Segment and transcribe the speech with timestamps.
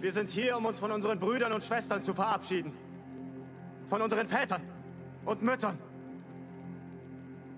[0.00, 2.72] Wir sind hier, um uns von unseren Brüdern und Schwestern zu verabschieden.
[3.88, 4.62] Von unseren Vätern
[5.24, 5.78] und Müttern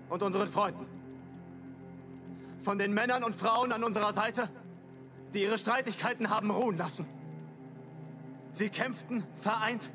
[0.09, 0.85] und unseren Freunden.
[2.63, 4.49] Von den Männern und Frauen an unserer Seite,
[5.33, 7.05] die ihre Streitigkeiten haben ruhen lassen.
[8.53, 9.89] Sie kämpften vereint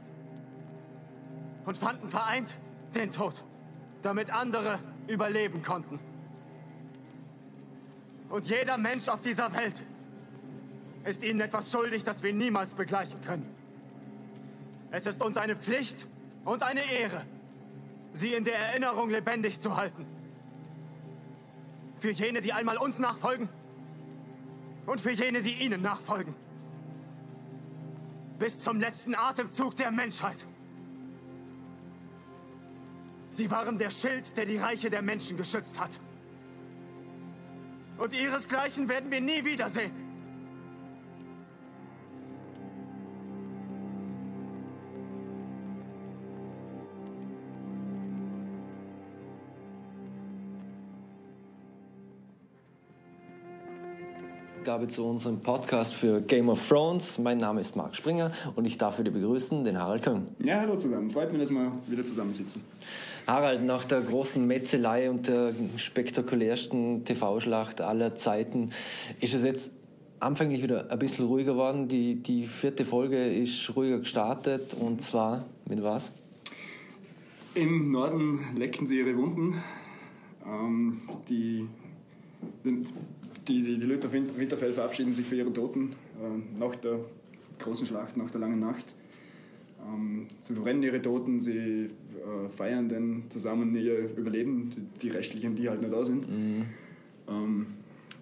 [1.66, 2.56] und fanden vereint
[2.94, 3.44] den Tod,
[4.02, 4.78] damit andere
[5.08, 5.98] überleben konnten.
[8.28, 9.84] Und jeder Mensch auf dieser Welt
[11.04, 13.54] ist ihnen etwas schuldig, das wir niemals begleichen können.
[14.90, 16.08] Es ist uns eine Pflicht
[16.44, 17.22] und eine Ehre,
[18.12, 20.06] sie in der Erinnerung lebendig zu halten.
[22.00, 23.48] Für jene, die einmal uns nachfolgen
[24.86, 26.34] und für jene, die ihnen nachfolgen.
[28.38, 30.46] Bis zum letzten Atemzug der Menschheit.
[33.30, 36.00] Sie waren der Schild, der die Reiche der Menschen geschützt hat.
[37.98, 40.05] Und ihresgleichen werden wir nie wiedersehen.
[54.66, 57.20] Ausgabe zu unserem Podcast für Game of Thrones.
[57.20, 60.26] Mein Name ist Marc Springer und ich darf wieder begrüßen den Harald Köng.
[60.40, 61.08] Ja, hallo zusammen.
[61.08, 62.62] Freut mich, dass wir wieder zusammensitzen.
[63.28, 68.70] Harald, nach der großen Metzelei und der spektakulärsten TV-Schlacht aller Zeiten
[69.20, 69.70] ist es jetzt
[70.18, 71.86] anfänglich wieder ein bisschen ruhiger geworden.
[71.86, 76.10] Die, die vierte Folge ist ruhiger gestartet und zwar mit was?
[77.54, 79.62] Im Norden lecken sie ihre Wunden.
[80.44, 81.68] Ähm, die
[83.48, 87.00] die, die, die Leute auf Winterfell verabschieden sich für ihre Toten äh, nach der
[87.58, 88.86] großen Schlacht, nach der langen Nacht.
[89.86, 95.54] Ähm, sie verbrennen ihre Toten, sie äh, feiern dann zusammen ihr Überleben, die, die Restlichen,
[95.54, 96.28] die halt nicht da sind.
[96.28, 96.64] Mhm.
[97.28, 97.66] Ähm,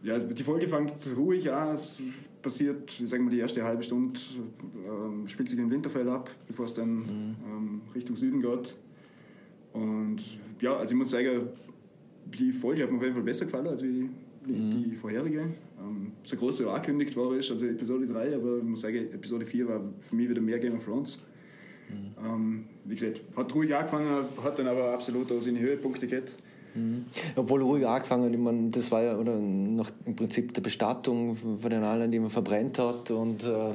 [0.02, 2.02] ja, die Folge fängt ruhig an, es
[2.42, 6.66] passiert, ich sage mal, die erste halbe Stunde äh, spielt sich in Winterfell ab, bevor
[6.66, 7.36] es dann mhm.
[7.46, 8.76] ähm, Richtung Süden geht.
[9.72, 10.18] Und
[10.60, 11.48] ja, also ich muss sagen,
[12.26, 14.08] die Folge hat mir auf jeden Fall besser gefallen als die,
[14.52, 14.90] mhm.
[14.90, 15.40] die vorherige.
[15.40, 19.46] Ähm, so groß so angekündigt war, ist also Episode 3, aber ich muss sagen, Episode
[19.46, 21.18] 4 war für mich wieder mehr Game of Thrones.
[21.88, 22.26] Mhm.
[22.26, 24.08] Ähm, wie gesagt, hat ruhig angefangen,
[24.42, 26.36] hat dann aber absolut auch seine Höhepunkte gehabt.
[26.74, 27.06] Mhm.
[27.36, 31.70] Obwohl ruhig angefangen, ich meine, das war ja oder noch im Prinzip der Bestattung von
[31.70, 33.72] den allen, die man verbrennt hat und äh,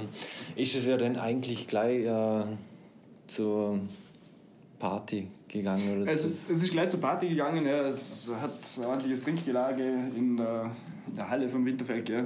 [0.62, 2.44] ist es ja dann eigentlich gleich äh,
[3.28, 3.80] zur
[4.80, 6.02] Party gegangen?
[6.02, 7.66] Oder es, ist, es ist gleich zur Party gegangen.
[7.66, 7.88] Ja.
[7.90, 9.84] Es hat ein ordentliches Trinkgelage
[10.16, 10.72] in der,
[11.08, 12.10] in der Halle vom Winterfeld.
[12.10, 12.26] Ja.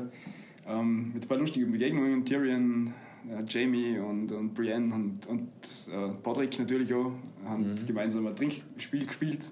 [0.68, 2.24] Ähm, mit ein paar lustigen Begegnungen.
[2.24, 2.94] Tyrion,
[3.28, 5.50] äh, Jamie und, und Brienne und, und
[5.92, 7.12] äh, Podrick natürlich auch
[7.46, 7.86] haben mhm.
[7.86, 9.46] gemeinsam ein Trinkspiel gespielt.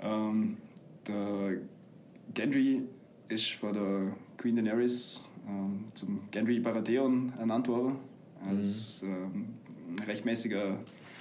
[0.00, 0.56] Ähm,
[1.06, 1.58] der
[2.32, 2.82] Gendry
[3.28, 7.96] ist von der Queen Daenerys ähm, zum Gendry Baratheon ernannt worden.
[8.48, 10.00] Als mhm.
[10.06, 10.78] rechtmäßiger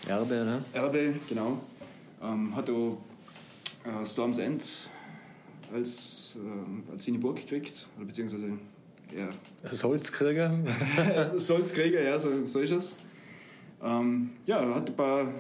[0.10, 0.64] Erbe, ne?
[0.74, 1.62] Erbe, genau.
[2.24, 2.98] Ähm, hat auch
[3.86, 4.64] äh, Storm's End
[5.72, 8.54] als, äh, als seine Burg gekriegt, oder beziehungsweise
[9.16, 9.72] ja.
[9.72, 10.52] Solzkrieger?
[11.36, 12.96] Solzkrieger, ja, so, so ist es.
[13.84, 15.32] Ähm, ja, hat ein paar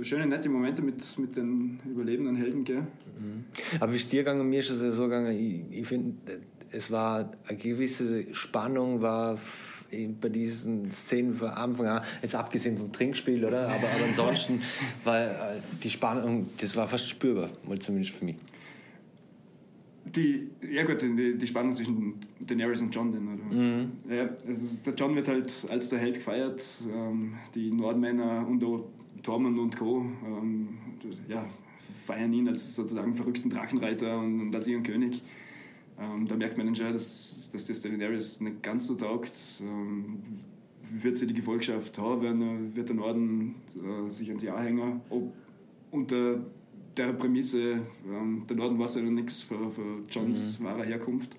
[0.00, 2.64] schöne, nette Momente mit, mit den überlebenden Helden.
[2.64, 2.78] Gell?
[3.18, 3.44] Mhm.
[3.80, 6.40] Aber wie es dir gegangen, mir ist es ja so gegangen, ich, ich finde,
[6.72, 9.38] es war eine gewisse Spannung, war
[10.20, 13.68] bei diesen Szenen von Anfang an, jetzt abgesehen vom Trinkspiel, oder?
[13.68, 14.62] Aber, aber ansonsten
[15.04, 18.36] war äh, die Spannung, das war fast spürbar, mal zumindest für mich.
[20.04, 23.56] Die, ja gut, die, die Spannung zwischen Daenerys und John, oder?
[23.56, 23.92] Mhm.
[24.08, 28.88] Ja, ist, der John wird halt als der Held gefeiert, ähm, die Nordmänner und auch
[29.22, 30.06] Tormund und Co.
[30.24, 30.78] Ähm,
[31.28, 31.46] ja,
[32.06, 35.22] feiern ihn als sozusagen verrückten Drachenreiter und, und als ihren König.
[36.00, 39.32] Ähm, da merkt man schon, dass, dass das Daenerys nicht ganz so taugt.
[39.60, 40.40] Ähm,
[40.92, 45.00] wird sie die Gefolgschaft haben, wird der Norden äh, sich ans Jahr hängen.
[45.10, 45.32] Ob
[45.90, 46.40] unter
[46.96, 50.64] der Prämisse, ähm, der Norden weiß ja noch nichts für, für Johns mhm.
[50.64, 51.36] wahre Herkunft.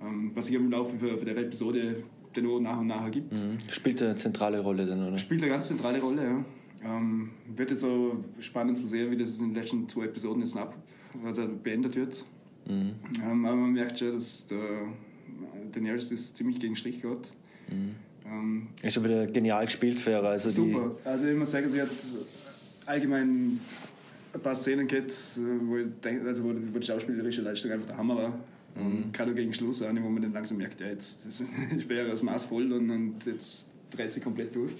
[0.00, 2.02] Ähm, was sich im Laufe für, für der Episode
[2.38, 3.32] auch nach und nach ergibt.
[3.32, 3.58] Mhm.
[3.68, 5.18] Spielt eine zentrale Rolle dann, oder?
[5.18, 6.44] Spielt eine ganz zentrale Rolle, ja.
[6.84, 10.56] Ähm, wird jetzt auch spannend zu sehen, wie das in den letzten zwei Episoden jetzt
[10.56, 10.76] ab,
[11.24, 12.24] also beendet wird.
[12.68, 12.94] Mhm.
[13.24, 14.88] Ähm, aber man merkt schon, dass der
[15.72, 17.32] Daenerys das ziemlich gegen Strich geht.
[17.68, 17.94] Mhm.
[18.26, 20.96] Ähm, ist schon wieder genial gespielt für also Super.
[21.04, 21.88] also ich muss sagen, sie hat
[22.84, 23.58] allgemein
[24.34, 25.14] ein paar Szenen gehabt,
[25.62, 28.38] wo, ich denke, also wo, wo die schauspielerische Leistung einfach der Hammer war.
[28.76, 31.26] Und gerade gegen Schluss auch, wo man dann langsam merkt, ja, jetzt
[31.76, 34.72] ist Bär das Maß voll und, und jetzt dreht sie komplett durch.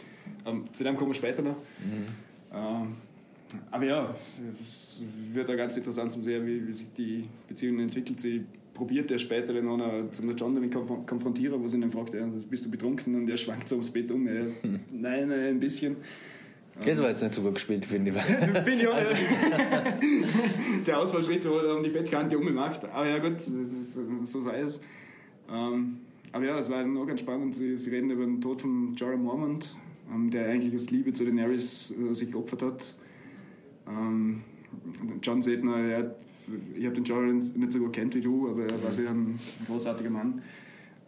[0.46, 1.56] Ähm, zu dem kommen wir später noch.
[2.52, 2.94] Ähm,
[3.70, 4.14] aber ja,
[4.62, 5.02] es
[5.32, 8.20] wird auch ganz interessant zu sehen, wie, wie sich die Beziehung entwickelt.
[8.20, 11.90] Sie probiert er später dann auch zum John damit konf konfrontieren, wo sie ihn dann
[11.90, 13.14] fragt, ja, bist du betrunken?
[13.14, 14.26] Und er schwankt so ums Bett um.
[14.28, 14.44] Ja,
[14.92, 15.96] nein, ein bisschen.
[16.84, 18.22] Das war jetzt nicht so gut gespielt, finde ich.
[18.22, 19.12] Finde ich auch also.
[20.86, 22.84] Der Ausfallschritt, wo er um die Bettkante ummacht.
[22.84, 24.80] Aber ja, gut, ist, so sei es.
[25.50, 25.98] Ähm,
[26.32, 27.56] aber ja, es war noch ganz spannend.
[27.56, 29.76] Sie, sie, reden über den Tod von Jorah Mormont,
[30.14, 32.94] ähm, der eigentlich aus Liebe zu den Ares äh, sich geopfert hat.
[33.88, 34.42] Ähm,
[35.22, 36.14] John Sedner, er,
[36.76, 39.38] ich habe den Jorah nicht so gut kennt wie du, aber er war sehr ein
[39.66, 40.42] großartiger Mann.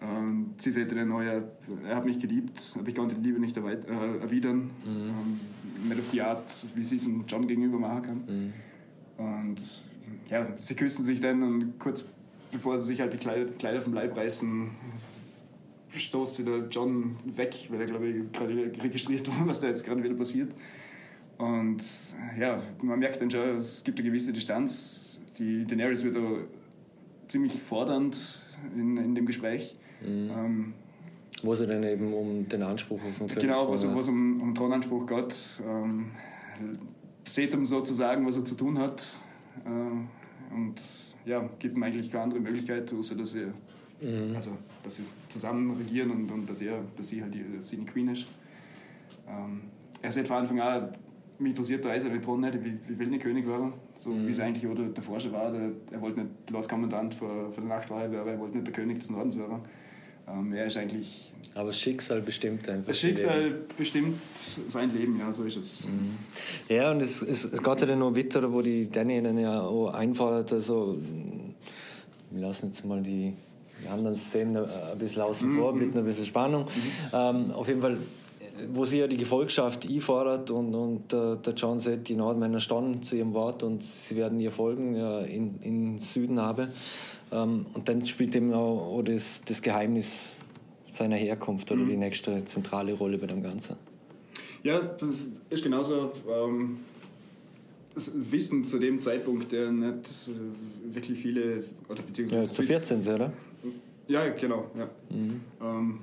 [0.02, 1.42] Ähm, sie sagte dann, oh, er,
[1.86, 4.70] er hat mich geliebt, aber ich konnte die Liebe nicht äh, erwidern.
[4.84, 4.86] Mhm.
[4.86, 8.22] Ähm, nicht auf die Art, wie sie es dem John gegenüber machen kann.
[8.26, 8.52] Mhm.
[9.18, 9.60] Und
[10.30, 12.04] ja, sie küssen sich dann und kurz
[12.50, 14.70] bevor sie sich halt die Kleider, Kleider vom Leib reißen,
[15.94, 19.84] stoßt sie der John weg, weil er, glaube ich, gerade registriert war, was da jetzt
[19.84, 20.52] gerade wieder passiert.
[21.40, 21.82] Und
[22.38, 25.19] ja, man merkt dann schon, es gibt eine gewisse Distanz.
[25.38, 26.20] Die Daenerys wird da
[27.28, 28.19] ziemlich fordernd
[28.76, 29.76] in, in dem Gespräch.
[30.02, 30.31] Mhm.
[30.37, 30.75] Ähm,
[31.42, 35.06] wo sie dann eben um den Anspruch auf den Genau, wo es um, um Thronanspruch
[35.06, 35.34] geht.
[35.66, 36.10] Ähm,
[37.26, 39.02] seht ihm sozusagen, was er zu tun hat.
[39.64, 40.82] Äh, und
[41.25, 43.46] ja, gibt ihm eigentlich keine andere Möglichkeit, außer dass er
[44.02, 44.34] mhm.
[44.34, 48.08] also, dass sie zusammen regieren und, und dass er, dass sie halt die, seine Queen
[48.08, 48.26] ist.
[49.26, 49.62] Ähm,
[50.02, 50.92] er sagt von Anfang an,
[51.40, 54.26] mich interessiert der eiserne Thron nicht, wie, wie will nicht König werden, so mhm.
[54.26, 55.50] wie es eigentlich oder der Forscher war.
[55.50, 58.75] Der, er wollte nicht Lord Kommandant für, für die Nachtwache werden, er wollte nicht der
[58.75, 59.60] König des Nordens werden.
[60.28, 61.32] Ähm, er ist eigentlich.
[61.54, 62.88] Aber das Schicksal bestimmt einfach.
[62.88, 63.64] Das Schicksal Leben.
[63.76, 64.19] bestimmt
[64.69, 65.87] sein Leben, ja, so ist es.
[65.87, 66.16] Mhm.
[66.69, 69.60] Ja, und es, es, es geht ja dann noch weiter, wo die Danny dann ja
[69.60, 70.98] auch einfordert, also,
[72.31, 73.34] wir lassen jetzt mal die,
[73.82, 75.87] die anderen Szenen ein bisschen außen vor, mhm.
[75.87, 76.64] mit ein bisschen Spannung.
[76.64, 76.69] Mhm.
[77.12, 77.98] Ähm, auf jeden Fall
[78.73, 83.02] wo sie ja die Gefolgschaft einfordert und, und äh, der John sagt, die Nordmänner standen
[83.02, 86.69] zu ihrem Wort und sie werden ihr folgen äh, in, in Süden habe.
[87.32, 90.35] Ähm, und dann spielt eben auch, auch das, das, Geheimnis
[90.88, 91.88] seiner Herkunft oder mhm.
[91.88, 93.76] die nächste zentrale Rolle bei dem Ganzen.
[94.62, 95.11] Ja, das
[95.49, 96.12] ist genauso.
[96.29, 96.79] Ähm,
[97.94, 100.31] das Wissen zu dem Zeitpunkt, der nicht
[100.93, 101.64] wirklich viele.
[101.88, 103.32] Oder beziehungsweise ja, zu 14, oder?
[104.08, 104.70] Ja, genau.
[104.76, 104.88] Ja.
[105.11, 105.41] Mhm.
[105.61, 105.99] Ähm,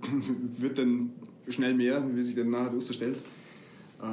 [0.58, 1.12] wird dann
[1.52, 3.18] schnell mehr, wie sich dann nachher herausstellt.
[4.02, 4.04] Äh,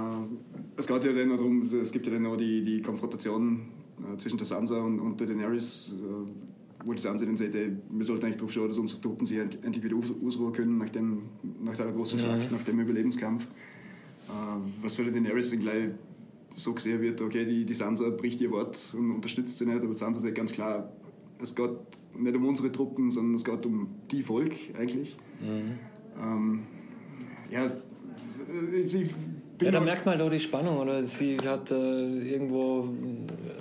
[0.78, 3.62] es geht ja dann noch darum, es gibt ja dann noch die, die Konfrontation
[4.00, 8.06] äh, zwischen der Sansa und, und der Daenerys, äh, wo die Sansa dann sagt, wir
[8.06, 9.96] sollten eigentlich darauf schauen, dass unsere Truppen sich endlich wieder
[10.26, 11.24] ausruhen können nach, dem,
[11.64, 12.52] nach der großen Schlacht, ja.
[12.52, 13.48] nach dem Überlebenskampf.
[14.82, 15.90] was für die Daenerys dann gleich
[16.56, 19.98] so gesehen wird, okay, die, die Sansa bricht ihr Wort und unterstützt sie nicht, aber
[19.98, 20.92] Sansa sagt ganz klar,
[21.42, 21.72] es geht
[22.18, 25.18] nicht um unsere Truppen, sondern es geht um die Volk eigentlich.
[25.42, 25.80] Mhm.
[26.22, 26.64] Ähm,
[27.52, 27.72] ja,
[28.74, 29.10] ich
[29.62, 31.04] ja, da merkt man halt auch die Spannung, oder?
[31.04, 32.90] Sie hat äh, irgendwo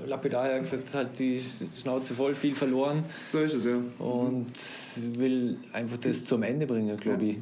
[0.06, 1.40] lapidar gesagt, halt die
[1.80, 3.04] Schnauze voll, viel verloren.
[3.28, 3.80] So ist es, ja.
[3.98, 4.52] Und
[5.18, 7.36] will einfach das zum Ende bringen, glaube ich.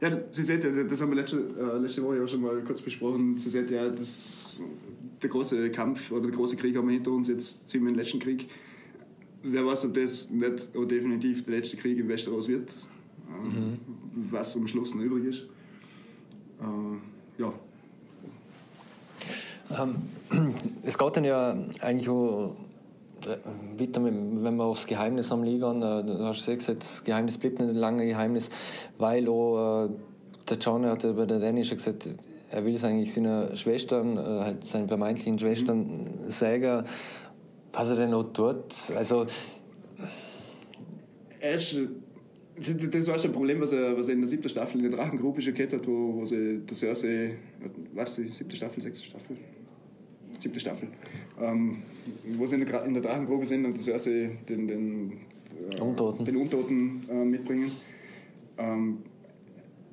[0.00, 2.80] Ja, sie sagt ja, das haben wir letzte, äh, letzte Woche auch schon mal kurz
[2.80, 3.36] besprochen.
[3.36, 4.62] Sie sagt ja, das,
[5.22, 7.98] der große Kampf oder der große Krieg haben wir hinter uns, jetzt ziehen wir den
[7.98, 8.48] letzten Krieg.
[9.42, 12.74] Wer weiß, ob das nicht oder definitiv der letzte Krieg im Westeros wird
[13.42, 13.78] mhm.
[14.30, 15.42] was am Schluss noch übrig ist.
[16.60, 17.52] Äh, ja.
[19.78, 19.96] Ähm,
[20.82, 22.56] es geht dann ja eigentlich auch
[23.26, 27.58] äh, weiter, wenn wir aufs Geheimnis am Liegen, äh, du hast gesagt, das Geheimnis blieb
[27.58, 28.50] nicht ein langes Geheimnis,
[28.98, 29.90] weil auch äh,
[30.48, 32.08] der John hat bei der Danny schon gesagt,
[32.50, 36.30] er will es eigentlich seinen Schwestern, halt seinen vermeintlichen Schwestern mhm.
[36.30, 36.84] sagen,
[37.72, 38.64] was er denn noch tut.
[38.96, 39.26] Also,
[41.38, 41.76] er ist
[42.60, 44.98] das war schon ein Problem, was er, was er in der siebten Staffel in der
[44.98, 47.36] Drachengrube schon gehabt hat, wo, wo sie das Cersei,
[47.94, 49.36] was die siebte Staffel, sechste Staffel?
[50.38, 50.88] Siebte Staffel.
[51.40, 51.78] Ähm,
[52.36, 55.12] wo sie in der, in der Drachengrube sind und das Cersei den, den,
[55.72, 57.70] äh, Untoten, den Untoten äh, mitbringen.
[58.58, 58.98] Ähm,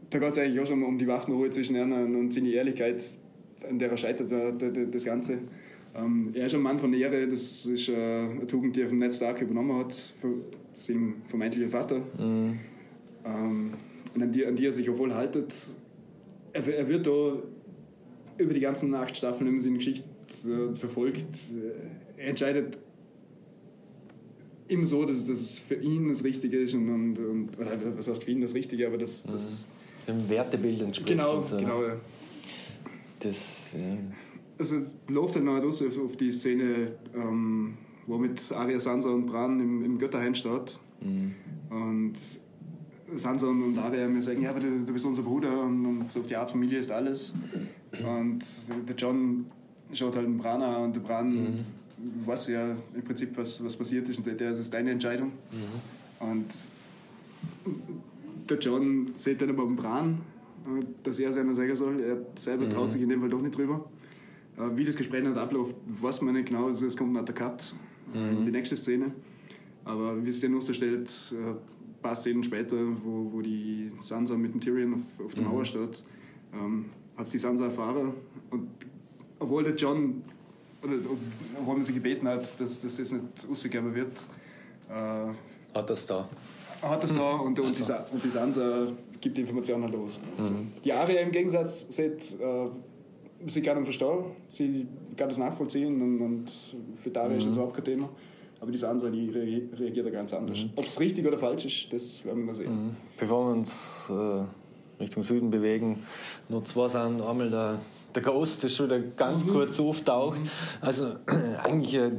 [0.09, 3.03] da geht es eigentlich auch schon um die Waffenruhe zwischen ihnen und seine Ehrlichkeit,
[3.67, 5.39] an der er scheitert, äh, das Ganze.
[5.95, 8.99] Ähm, er ist ein Mann von Ehre, das ist äh, eine Tugend, die er vom
[8.99, 10.43] Ned Stark übernommen hat, von
[10.77, 11.99] seinem vermeintlichen Vater.
[12.17, 12.59] Mhm.
[13.25, 13.73] Ähm,
[14.13, 15.53] und an die, an die er sich auch wohl haltet.
[16.53, 17.37] Er, er wird da
[18.37, 20.03] über die ganzen acht Staffeln, wenn man seine Geschichte
[20.45, 21.27] äh, verfolgt,
[22.17, 22.77] er entscheidet
[24.67, 28.07] immer so, dass, dass es für ihn das Richtige ist und, und, und oder was
[28.07, 29.67] heißt für ihn das Richtige, aber das, das
[30.07, 30.11] mhm.
[30.11, 31.09] dem Wertebild entspricht.
[31.09, 31.57] Genau, so.
[31.57, 31.83] genau.
[31.83, 31.95] Ja.
[33.19, 33.97] Das, ja
[34.59, 37.77] also läuft dann halt aus auf die Szene, ähm,
[38.07, 40.79] war mit Aria Sansa und Bran im, im Götterhain steht.
[41.69, 42.13] Und
[43.13, 46.21] Sansa und, Aria mir sagen, ja, aber du, du bist unser Bruder und, und so
[46.21, 47.33] auf die Art Familie ist alles.
[48.01, 48.39] Und
[48.87, 49.45] der John
[49.93, 51.65] schaut halt den Bran an und der Bran
[52.25, 55.31] weiß ja im Prinzip, was, was passiert ist und sagt, ja, es ist deine Entscheidung.
[56.19, 56.47] Und
[58.49, 60.17] der John sieht dann aber den Bran,
[61.03, 61.99] dass er seiner sagen soll.
[62.01, 63.89] Er selber traut sich in dem Fall doch nicht drüber.
[64.57, 66.67] Äh, Wie das Gespräch dann abläuft, weiß man nicht genau.
[66.67, 67.73] Also es kommt nach der Cut
[68.13, 69.11] in die nächste Szene.
[69.85, 71.55] Aber wie es dann ausstellt, äh, ein
[72.01, 76.03] paar Szenen später, wo, wo die Sansa mit dem Tyrion auf, auf der Mauer steht,
[76.53, 76.85] ähm,
[77.17, 78.13] hat die Sansa erfahren.
[78.51, 78.67] Und
[79.39, 80.23] obwohl der John,
[80.83, 80.93] oder
[81.59, 84.25] obwohl man sie gebeten hat, dass, dass das nicht ausgegeben wird,
[84.89, 84.93] äh,
[85.73, 86.27] Hat das da.
[86.81, 88.87] hat das da und, und, die, Sa- und die Sansa
[89.19, 90.19] gibt die Informationen halt los.
[90.37, 92.67] Also, Die Aria im Gegensatz sieht, äh,
[93.45, 96.51] sie kann ihn verstehen, sie kann das nachvollziehen und, und
[97.01, 98.09] für Daria ist das überhaupt kein Thema.
[98.59, 100.65] Aber die Sansa, die rea- reagiert da ganz anders.
[100.75, 102.95] Ob es richtig oder falsch ist, das werden wir mal sehen.
[103.19, 104.43] Bevor wir uns äh,
[104.99, 106.03] Richtung Süden bewegen,
[106.49, 107.21] nur zwei sind.
[107.21, 107.79] Einmal der,
[108.15, 110.41] der Ghost, der schon wieder ganz kurz auftaucht.
[110.81, 111.15] Also
[111.63, 112.09] eigentlich äh,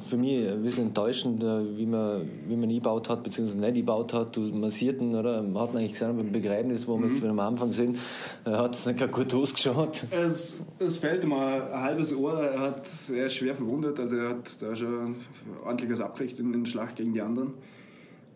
[0.00, 4.12] für mich ein bisschen enttäuschend, äh, wie man, wie man eingebaut hat, beziehungsweise nicht eingebaut
[4.14, 4.36] hat.
[4.36, 5.42] Du massierten, oder?
[5.42, 7.98] Man hat eigentlich gesehen beim Begräbnis, wo wir jetzt wieder am Anfang sind,
[8.44, 10.04] äh, hat es nicht gut ausgeschaut.
[10.10, 12.42] Es, es fehlt ihm ein, halbes Ohr.
[12.42, 14.00] Er, hat, er ist schwer verwundet.
[14.00, 15.16] Also er hat da schon
[15.64, 17.54] ordentliches abgekriegt in, der Schlacht gegen die anderen.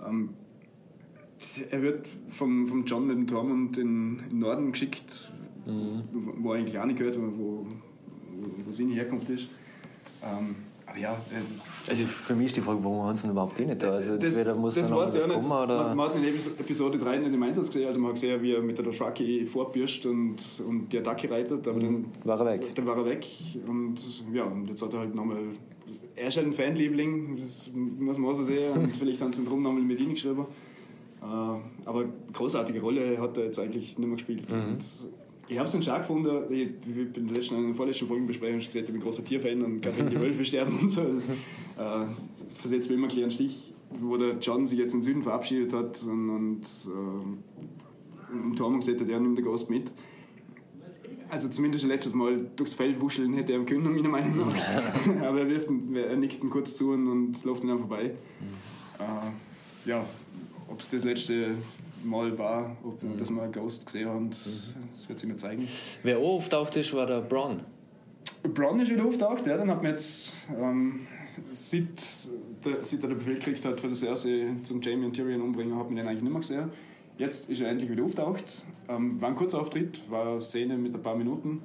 [0.07, 0.31] Ähm,
[1.71, 5.33] er wird vom, vom John mit dem Tormund in, in den Norden geschickt,
[5.67, 6.03] wo,
[6.39, 7.67] wo er eigentlich auch nicht gehört, wo, wo,
[8.67, 9.49] wo seine Herkunft ist.
[10.25, 13.59] Ähm, aber ja, äh, Also für mich ist die Frage, warum haben sie ihn überhaupt
[13.59, 13.93] nicht da?
[13.93, 15.41] Also das, entweder muss das noch weiß ich auch nicht.
[15.41, 15.95] kommen oder...
[15.95, 17.87] Man, hat in Epis- Episode 3 nicht im Einsatz gesehen.
[17.87, 21.67] Also man hat gesehen, wie er mit der Dothraki vorbürscht und, und die Attacke reitet.
[21.69, 22.75] Aber dann War er weg.
[22.75, 23.27] Dann war er weg.
[23.67, 23.97] Und
[24.33, 25.39] ja, und jetzt hat er halt nochmal.
[26.15, 28.73] Er ist halt ein Fanliebling, das muss man auch so sehen.
[28.75, 30.45] Und vielleicht haben sie drum nochmal mit ihm geschrieben.
[31.23, 31.27] Äh,
[31.85, 34.43] aber großartige Rolle hat er jetzt eigentlich nicht mehr gespielt.
[34.51, 34.79] Und
[35.49, 36.45] ich habe es dann schade gefunden.
[36.51, 39.01] Ich, ich bin in der letzten, in der vorletzten Folge besprechen gesagt, ich bin ein
[39.01, 41.03] großer Tierfan und gerade wenn die Wölfe sterben und so.
[41.03, 42.07] Das, äh,
[42.57, 46.03] versetzt mir immer einen Stich, wo der John sich jetzt in den Süden verabschiedet hat
[46.05, 49.93] und, und äh, im Tormund gesagt hat, er nimmt den Ghost mit.
[51.29, 55.23] Also zumindest letztes Mal durchs Feld wuscheln hätte er ihm können, meiner Meinung nach.
[55.23, 58.13] Aber er, wirft ihn, er nickt ihn kurz zu und, und läuft ihn dann vorbei.
[58.99, 60.05] Äh, ja,
[60.73, 61.55] ob es das letzte
[62.03, 65.69] Mal war, ob, dass wir Ghost gesehen haben, das wird sich mir zeigen.
[66.03, 67.61] Wer auch auftaucht ist, war der Braun.
[68.55, 71.07] Bronn ist wieder auftaucht, ja, dann hat man jetzt, ähm,
[71.53, 71.87] seit,
[72.65, 75.79] der, seit er den Befehl gekriegt hat, für das erste zum Jamie und Tyrion umbringen,
[75.79, 76.71] hat man den eigentlich nicht mehr gesehen.
[77.19, 78.45] Jetzt ist er endlich wieder auftaucht.
[78.89, 81.63] Ähm, war ein kurzer Auftritt, war eine Szene mit ein paar Minuten.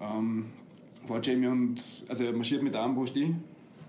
[0.00, 0.46] Ähm,
[1.06, 3.42] war Jamie und, also er marschiert mit der Armbrust ein.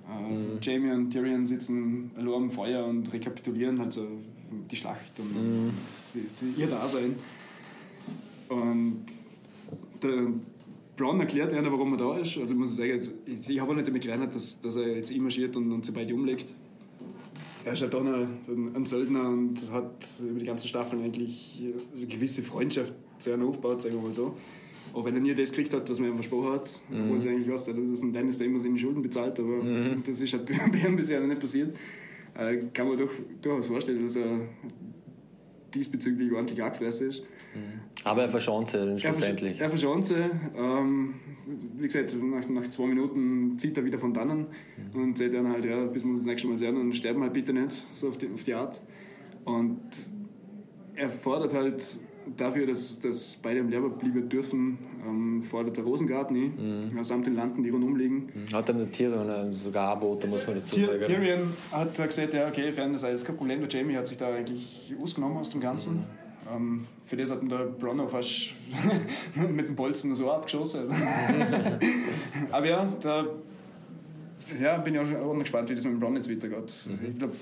[0.09, 4.07] Äh, Jamie und Tyrion sitzen allein am Feuer und rekapitulieren halt so
[4.69, 5.73] die Schlacht und
[6.13, 7.15] die, ihr Dasein.
[8.49, 9.05] Und
[10.03, 10.27] der
[10.97, 12.37] Brown erklärt einer, warum er da ist.
[12.37, 15.11] Also ich muss sagen, ich, ich habe auch nicht damit gerechnet, dass, dass er jetzt
[15.11, 16.53] einmarschiert und, und sie beide umlegt.
[17.63, 21.63] Er ist halt auch ein, ein Söldner und hat über die ganzen Staffeln eigentlich
[21.95, 24.35] eine gewisse Freundschaft zu einem aufgebaut, sagen wir mal so.
[24.93, 27.49] Auch wenn er nie das gekriegt hat, was man ihm versprochen hat, obwohl es eigentlich
[27.49, 29.63] was, das ist ein Dennis, der immer seine Schulden bezahlt, aber
[30.05, 31.77] das ist halt bei ihm bisher noch nicht passiert.
[32.37, 33.09] Äh, kann man doch
[33.41, 34.39] durchaus vorstellen, dass er
[35.73, 37.23] diesbezüglich ordentlich angefressen ist.
[38.03, 39.59] Aber er verschont sie dann Er, versch schlussendlich.
[39.59, 40.15] er verschont sie.
[40.55, 41.15] Ähm,
[41.77, 44.47] wie gesagt, nach, nach zwei Minuten zieht er wieder von dannen
[44.93, 47.33] und sagt dann halt, ja, bis wir uns das nächste Mal sehen, dann sterben halt
[47.33, 48.81] bitte nicht, so auf die, auf die Art.
[49.43, 49.81] Und
[50.95, 51.83] er fordert halt
[52.37, 57.03] dafür, dass, dass beide im Leben bleiben dürfen, ähm, fordert der Rosengarten mhm.
[57.03, 58.29] samt den Landen, die rundum liegen.
[58.53, 61.01] Hat dann der Tyrion sogar angeboten, muss man dazu sagen.
[61.03, 63.59] Tyrion hat da gesagt, ja, okay, fern das alles kein Problem.
[63.61, 66.03] Der Jamie hat sich da eigentlich ausgenommen aus dem Ganzen.
[66.53, 68.53] Ähm, für das hat der Bronno fast
[69.35, 70.81] mit dem Bolzen so abgeschossen.
[70.81, 70.93] Also.
[72.51, 73.25] Aber ja, da
[74.61, 76.73] ja, bin ich auch schon auch noch gespannt, wie das mit dem Bronn jetzt weitergeht.
[77.09, 77.35] Ich glaube,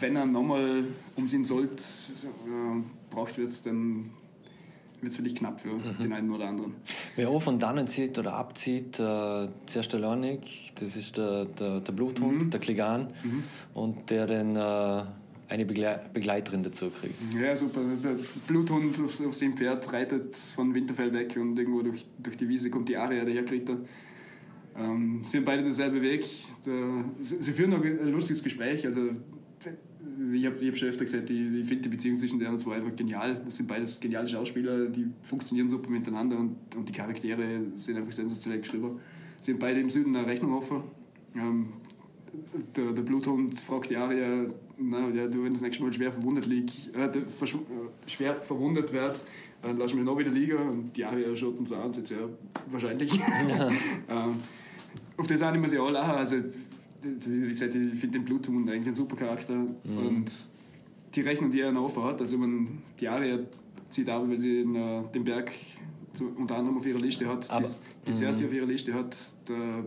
[0.00, 0.84] wenn er nochmal
[1.16, 4.10] um seinen Sold äh, braucht wird, dann
[5.00, 6.74] wird es vielleicht knapp für den einen oder anderen.
[7.16, 10.40] Wer auch von dannen zieht oder abzieht, äh, zuerst der Lornik,
[10.78, 13.08] das ist der, der, der Bluthund, der Kligan,
[13.74, 15.04] und der dann äh,
[15.48, 17.16] eine Begle Begleiterin dazu kriegt.
[17.34, 17.80] Ja, super.
[18.02, 18.16] Der
[18.46, 22.70] Bluthund auf, auf seinem Pferd reitet von Winterfell weg und irgendwo durch, durch die Wiese
[22.70, 23.70] kommt die Aria daherkriegt.
[24.78, 26.24] Ähm, sie haben beide denselben Weg.
[26.66, 28.86] Der, sie, sie führen noch ein lustiges Gespräch.
[28.86, 29.10] Also,
[30.32, 32.76] ich habe ich hab schon öfter gesagt, ich, ich finde die Beziehung zwischen denen zwei
[32.76, 33.42] einfach genial.
[33.46, 38.12] Es sind beides geniale Schauspieler, die funktionieren super miteinander und, und die Charaktere sind einfach
[38.12, 39.00] sensationell geschrieben.
[39.40, 40.82] Sie haben beide im Süden eine Rechnung offen.
[41.34, 41.72] Ähm,
[42.76, 44.46] der, der Bluthund fragt die Aria,
[44.78, 47.22] na, ja, du, wenn das nächste Mal schwer verwundet liegt, äh, äh,
[48.06, 49.22] schwer verwundet wird,
[49.62, 50.56] dann lass mich noch wieder liegen.
[50.56, 52.28] Und die Aria schaut uns an und sagt, ja,
[52.70, 53.14] wahrscheinlich.
[53.14, 53.70] Ja.
[54.08, 54.36] ähm,
[55.16, 56.14] auf das eine muss ich auch lachen.
[56.14, 56.36] Also,
[57.02, 59.54] wie gesagt, ich finde den Bluthund eigentlich ein super Charakter.
[59.54, 59.98] Mhm.
[60.06, 60.32] Und
[61.14, 63.38] die Rechnung, die er noch hat, also man, die Aria
[63.88, 65.52] zieht aber, weil sie in, uh, den Berg
[66.14, 67.74] zu, unter anderem auf ihrer Liste hat, aber, die,
[68.06, 68.46] die Cersei mhm.
[68.48, 69.16] auf ihrer Liste hat,
[69.48, 69.86] der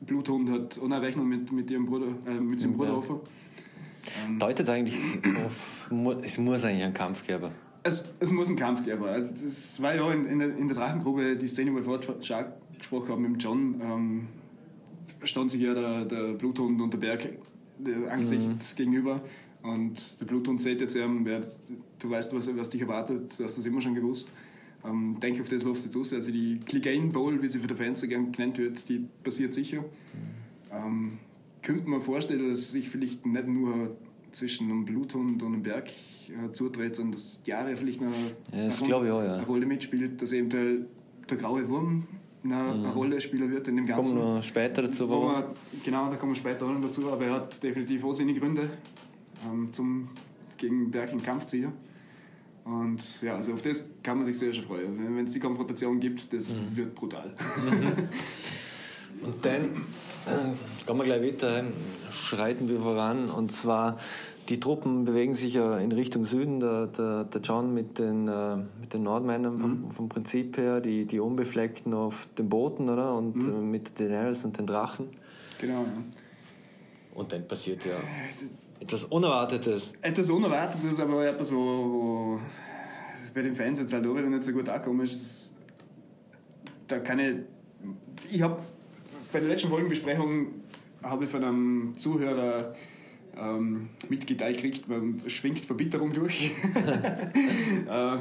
[0.00, 3.16] Bluthund hat auch eine Rechnung mit, mit ihrem Bruder, äh, mit seinem Bruder offen.
[4.26, 4.96] Ähm, Deutet eigentlich
[5.44, 5.90] auf,
[6.22, 7.50] es muss eigentlich einen Kampf geben.
[7.82, 9.04] Es, es muss einen Kampf geben.
[9.04, 12.00] Also das war ja in, in, der, in der Drachengrube die Szene, wo vorher
[12.80, 13.80] gesprochen haben mit John.
[13.82, 14.28] Ähm,
[15.22, 17.28] stand sich ja der, der Bluthund und der Berg
[17.78, 18.76] der Angesicht mhm.
[18.76, 19.22] gegenüber.
[19.62, 21.26] Und der Bluthund sagt jetzt ihm,
[21.98, 24.32] du weißt, was, was dich erwartet, du hast das immer schon gewusst.
[24.84, 26.12] Ähm, denke, auf das läuft jetzt aus.
[26.14, 29.80] Also die Clegane Bowl, wie sie für die Fans gern genannt wird, die passiert sicher.
[29.80, 29.88] Mhm.
[30.72, 31.18] Ähm,
[31.62, 33.96] könnte man vorstellen, dass sich vielleicht nicht nur
[34.32, 38.12] zwischen einem Bluthund und einem Berg äh, zutritt, sondern dass Jahre vielleicht noch
[38.52, 39.34] ja, eine, Rolle, auch, ja.
[39.34, 40.86] eine Rolle mitspielt, dass eventuell
[41.28, 42.06] der graue Wurm
[42.42, 42.84] eine, mhm.
[42.84, 44.18] eine Rolle spielen wird in dem Ganzen.
[44.18, 45.08] Kommen wir später dazu.
[45.08, 45.44] Wo man,
[45.84, 48.70] genau, da kommen wir später noch dazu, aber er hat definitiv auch seine Gründe
[49.46, 50.08] ähm, zum
[50.56, 51.72] gegen Berg in Kampf ziehen.
[52.64, 55.16] Und ja, also auf das kann man sich sehr schon freuen.
[55.16, 56.76] Wenn es die Konfrontation gibt, das mhm.
[56.76, 57.34] wird brutal.
[59.22, 59.64] Und dann
[60.26, 61.64] äh, gehen wir gleich weiter,
[62.10, 63.28] schreiten wir voran.
[63.28, 63.98] Und zwar,
[64.50, 66.58] die Truppen bewegen sich ja in Richtung Süden.
[66.58, 69.60] Der, der, der John mit den, äh, mit den Nordmännern mhm.
[69.60, 73.14] vom, vom, Prinzip her, die, die Unbefleckten auf den Booten, oder?
[73.14, 73.48] Und mhm.
[73.48, 75.08] äh, mit den Daenerys und den Drachen.
[75.60, 76.02] Genau, ja.
[77.14, 77.92] Und dann passiert ja
[78.80, 79.92] etwas Unerwartetes.
[80.02, 82.40] Etwas Unerwartetes, aber etwas, wo, wo
[83.32, 85.52] bei den Fans jetzt halt auch wieder nicht so gut angekommen ist.
[86.88, 87.36] Da kann ich.
[88.32, 88.60] Ich habe
[89.32, 90.46] bei der letzten Folgenbesprechung
[91.02, 92.74] habe ich von einem Zuhörer
[93.38, 96.50] ähm, mitgeteilt gekriegt, man schwingt Verbitterung durch.
[97.88, 98.16] äh,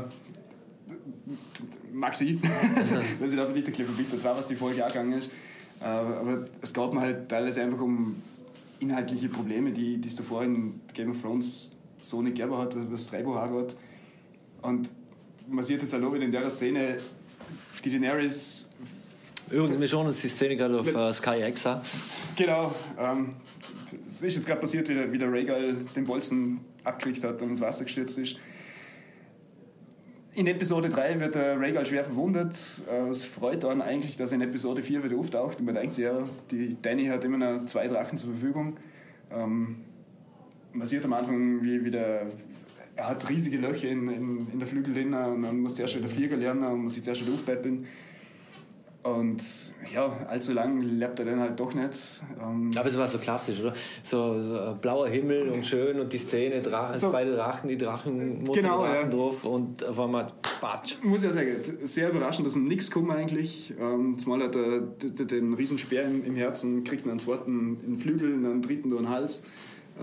[1.92, 2.40] Maxi,
[3.20, 5.30] dass ich da vielleicht ein bisschen verbittert war, was die Folge angegangen ist.
[5.82, 8.16] Äh, aber es gab mir halt teilweise einfach um
[8.80, 13.02] inhaltliche Probleme, die, die es davor in Game of Thrones so nicht gegeben hat, was
[13.02, 13.76] das Drehbuch angeht.
[14.62, 14.90] Und
[15.48, 17.00] man sieht jetzt halt auch wieder in der Szene,
[17.84, 18.70] die Daenerys.
[19.50, 21.82] Übrigens, wir schauen uns die Szene gerade auf uh, Sky X an.
[22.36, 22.74] Genau.
[22.98, 23.34] Ähm,
[24.20, 27.52] es ist jetzt gerade passiert, wie der, wie der Rhaegal den Bolzen abgekriegt hat und
[27.52, 28.38] ins Wasser gestürzt ist.
[30.36, 32.56] In Episode 3 wird der Rhaegal schwer verwundet.
[32.92, 35.60] Äh, es freut dann eigentlich, dass in Episode 4 wieder auftaucht.
[35.60, 38.78] Und man denkt sich ja, die Danny hat immer noch zwei Drachen zur Verfügung.
[39.32, 39.78] Ähm,
[40.74, 42.28] man sieht am Anfang, wie, wie der,
[42.96, 46.10] er hat riesige Löcher in, in, in der Flügel drin und man muss zuerst wieder
[46.10, 47.88] fliegen lernen und muss sich zuerst wieder aufpeppeln.
[49.02, 49.42] Und
[49.94, 52.22] ja, allzu lang lebt er dann halt doch nicht.
[52.42, 53.74] Ähm Aber es war so klassisch, oder?
[54.04, 58.44] So, so blauer Himmel und schön und die Szene, Drachen, so, beide Drachen, die Drachen,
[58.44, 59.18] Mutter genau, Drachen ja.
[59.18, 60.28] drauf und auf einmal
[60.60, 60.98] Patsch.
[61.02, 63.74] Muss ja sagen, sehr überraschend, dass nichts kommt eigentlich.
[63.80, 68.34] Ähm, zumal hat er den Riesenspeer im, im Herzen, kriegt einen zweiten in den Flügel,
[68.34, 69.44] einen dritten durch den Hals.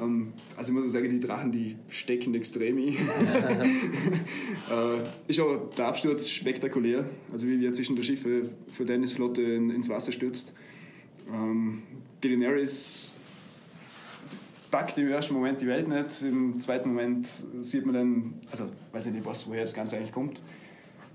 [0.00, 2.88] Ähm, also ich muss sagen, die Drachen, die stecken extrem ein.
[4.70, 7.08] äh, ist auch der Absturz spektakulär.
[7.32, 10.52] Also wie er zwischen der Schiffe für Dennis Flotte in, ins Wasser stürzt.
[11.32, 11.82] Ähm,
[12.20, 13.16] Daenerys
[14.70, 17.28] packt im ersten Moment die Welt nicht, im zweiten Moment
[17.60, 20.42] sieht man dann, also weiß ich nicht, was, woher das Ganze eigentlich kommt.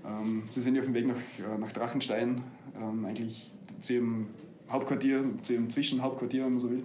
[0.04, 2.40] Ähm, sie sind ja auf dem Weg nach, äh, nach Drachenstein,
[2.76, 4.26] ähm, eigentlich zu ihrem
[4.70, 6.82] Hauptquartier, zu ihrem Zwischenhauptquartier, wenn man so will.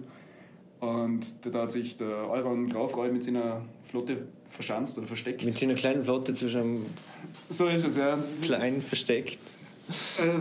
[0.80, 5.44] Und da hat sich der Euron Graufreu mit seiner Flotte verschanzt oder versteckt.
[5.44, 6.86] Mit seiner kleinen Flotte zwischen einem
[7.48, 8.18] so ist es, ja.
[8.42, 9.38] kleinen versteckt.
[9.88, 10.40] Äh,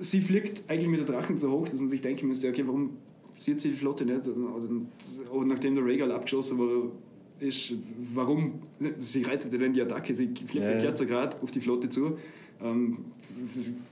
[0.00, 2.96] sie fliegt eigentlich mit der Drachen so hoch, dass man sich denken müsste, okay, warum
[3.36, 4.26] sieht sie die Flotte nicht?
[4.26, 4.88] Und,
[5.30, 6.90] und nachdem der Regal abgeschossen war,
[7.40, 7.74] ist,
[8.14, 8.62] warum,
[8.98, 10.90] sie reitet dann die Attacke, sie fliegt ja, ja.
[10.90, 12.18] Grad auf die Flotte zu,
[12.62, 12.98] ähm,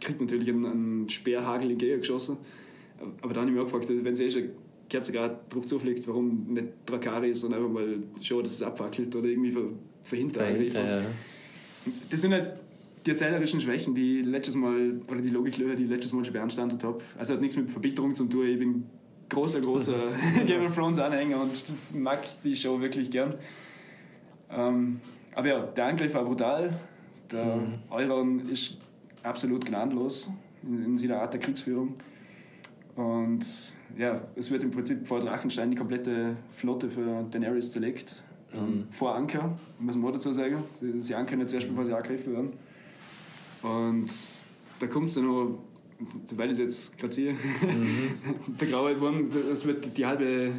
[0.00, 2.36] kriegt natürlich einen, einen Speerhagel entgegengeschossen.
[3.22, 4.50] Aber dann habe ich mir auch gefragt, wenn sie eh schon
[4.88, 9.28] Kerze gerade drauf zufliegt, warum nicht Drakaris und einfach mal schauen, dass es abfackelt oder
[9.28, 9.54] irgendwie
[10.02, 10.74] verhindert.
[10.74, 11.02] Ja.
[12.10, 12.52] Das sind halt
[13.06, 16.98] die erzählerischen Schwächen, die letztes Mal, oder die Logiklöcher, die letztes Mal schon beanstandet habe.
[17.16, 18.46] Also hat nichts mit Verbitterung zu tun.
[18.46, 18.84] Ich bin
[19.28, 19.94] großer, großer
[20.46, 21.52] Game of Thrones Anhänger und
[21.94, 23.34] mag die Show wirklich gern.
[24.50, 25.00] Ähm,
[25.34, 26.72] aber ja, der Angriff war brutal.
[27.30, 27.74] Der mhm.
[27.90, 28.76] Euron ist
[29.22, 30.30] absolut gnadenlos
[30.62, 31.94] in, in seiner Art der Kriegsführung.
[32.98, 33.46] Und
[33.96, 38.16] ja, es wird im Prinzip vor Drachenstein die komplette Flotte für Daenerys zerlegt.
[38.52, 38.84] Ähm, mhm.
[38.90, 40.64] vor Anker, muss man dazu sagen.
[40.74, 42.52] Sie, sie ankern jetzt erst, bevor sie angegriffen werden.
[43.62, 44.10] Und
[44.80, 45.58] da kommt es dann noch
[46.36, 48.56] weil ich jetzt gerade sehe, mhm.
[48.60, 50.50] der graue Wurm, das wird die halbe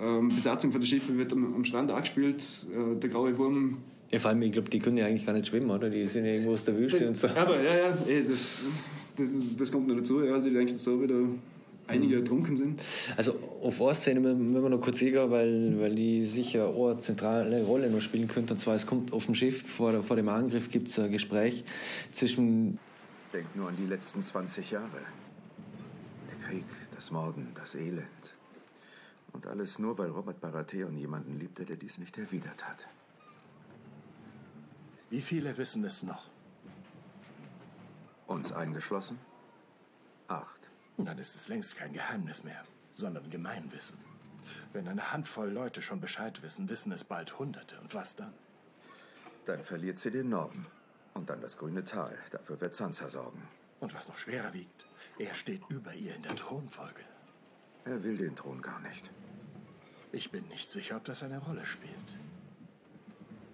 [0.00, 2.42] ähm, Besatzung von der Schiffe wird am, am Strand angespielt.
[2.72, 3.78] Äh, der graue Wurm.
[4.10, 5.90] Ja, vor allem, ich glaube, die können ja eigentlich gar nicht schwimmen, oder?
[5.90, 7.28] Die sind ja irgendwo aus der Wüste und so.
[7.28, 8.62] Aber ja, ja, ey, das,
[9.16, 10.24] das, das, kommt noch dazu.
[10.24, 11.20] Ja, also ich denke, dass da wieder
[11.88, 12.22] einige mhm.
[12.22, 12.82] ertrunken sind.
[13.16, 17.64] Also auf eine Szene müssen wir noch kurz eingehen, weil, weil die sicher eine zentrale
[17.64, 18.54] Rolle noch spielen könnte.
[18.54, 21.64] Und zwar, es kommt auf dem Schiff, vor, vor dem Angriff gibt es ein Gespräch
[22.12, 22.78] zwischen...
[23.32, 25.02] Denk nur an die letzten 20 Jahre.
[26.28, 28.04] Der Krieg, das Morden, das Elend.
[29.32, 32.86] Und alles nur, weil Robert Baratheon jemanden liebte, der dies nicht erwidert hat.
[35.10, 36.26] Wie viele wissen es noch?
[38.26, 39.18] Uns eingeschlossen?
[40.28, 40.57] Acht.
[40.98, 43.98] Dann ist es längst kein Geheimnis mehr, sondern Gemeinwissen.
[44.72, 47.78] Wenn eine Handvoll Leute schon Bescheid wissen, wissen es bald Hunderte.
[47.80, 48.34] Und was dann?
[49.46, 50.66] Dann verliert sie den Norden.
[51.14, 52.16] Und dann das grüne Tal.
[52.30, 53.42] Dafür wird Sansa sorgen.
[53.80, 54.86] Und was noch schwerer wiegt,
[55.18, 57.04] er steht über ihr in der Thronfolge.
[57.84, 59.10] Er will den Thron gar nicht.
[60.12, 62.18] Ich bin nicht sicher, ob das eine Rolle spielt.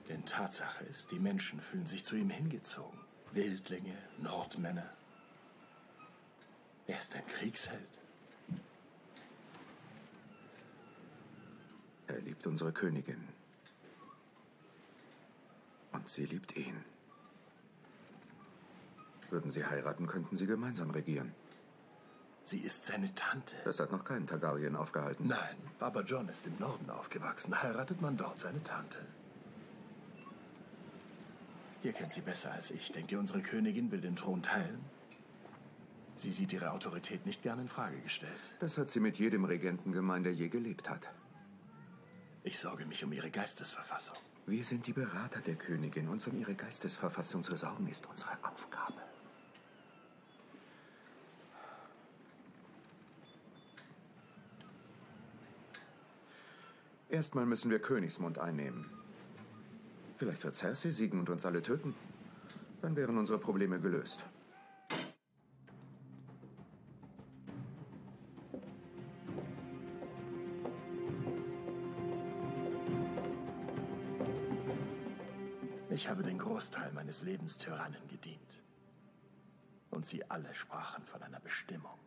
[0.09, 3.01] Denn Tatsache ist, die Menschen fühlen sich zu ihm hingezogen.
[3.33, 4.91] Wildlinge, Nordmänner.
[6.87, 8.01] Er ist ein Kriegsheld.
[12.07, 13.29] Er liebt unsere Königin.
[15.93, 16.85] Und sie liebt ihn.
[19.31, 21.35] Würden sie heiraten, könnten sie gemeinsam regieren.
[22.45, 23.57] Sie ist seine Tante.
[23.65, 25.27] Das hat noch keinen Targaryen aufgehalten.
[25.27, 27.63] Nein, aber John ist im Norden aufgewachsen.
[27.63, 28.99] Heiratet man dort seine Tante.
[31.83, 32.93] Ihr kennt sie besser als ich.
[32.93, 34.85] Denkt ihr, unsere Königin will den Thron teilen?
[36.17, 38.55] Sie sieht ihre Autorität nicht gern in Frage gestellt.
[38.61, 41.13] Das hat sie mit jedem Regenten gemein, der je gelebt hat.
[42.45, 44.17] Ich sorge mich um ihre Geistesverfassung.
[44.47, 46.09] Wir sind die Berater der Königin.
[46.09, 49.01] Uns um ihre Geistesverfassung zu sorgen, ist unsere Aufgabe.
[57.09, 58.87] Erstmal müssen wir Königsmund einnehmen.
[60.17, 61.95] Vielleicht wird Cersei siegen und uns alle töten.
[62.83, 64.25] Dann wären unsere Probleme gelöst.
[76.05, 78.61] Ich habe den Großteil meines Lebens Tyrannen gedient.
[79.89, 81.99] Und sie alle sprachen von einer Bestimmung.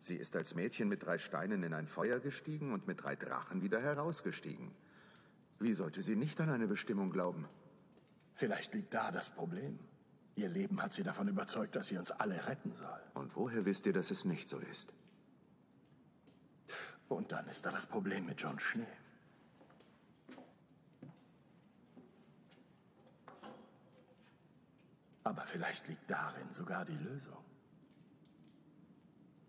[0.00, 3.60] Sie ist als Mädchen mit drei Steinen in ein Feuer gestiegen und mit drei Drachen
[3.60, 4.70] wieder herausgestiegen.
[5.58, 7.46] Wie sollte sie nicht an eine Bestimmung glauben?
[8.32, 9.78] Vielleicht liegt da das Problem.
[10.34, 13.02] Ihr Leben hat sie davon überzeugt, dass sie uns alle retten soll.
[13.12, 14.90] Und woher wisst ihr, dass es nicht so ist?
[17.08, 18.86] Und dann ist da das Problem mit John Schnee.
[25.24, 27.42] Aber vielleicht liegt darin sogar die Lösung.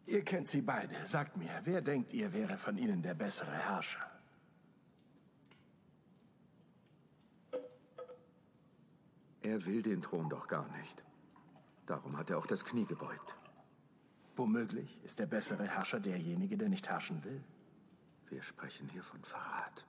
[0.05, 1.05] Ihr kennt sie beide.
[1.05, 4.09] Sagt mir, wer denkt ihr wäre von ihnen der bessere Herrscher?
[9.41, 11.03] Er will den Thron doch gar nicht.
[11.85, 13.35] Darum hat er auch das Knie gebeugt.
[14.35, 17.43] Womöglich ist der bessere Herrscher derjenige, der nicht herrschen will.
[18.27, 19.85] Wir sprechen hier von Verrat.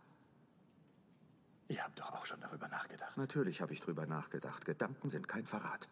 [1.68, 3.16] Ihr habt doch auch schon darüber nachgedacht.
[3.16, 4.64] Natürlich habe ich darüber nachgedacht.
[4.64, 5.88] Gedanken sind kein Verrat.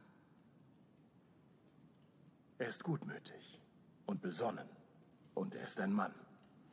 [2.59, 3.61] Er ist gutmütig
[4.07, 4.69] und besonnen.
[5.35, 6.15] Und er ist ein Mann,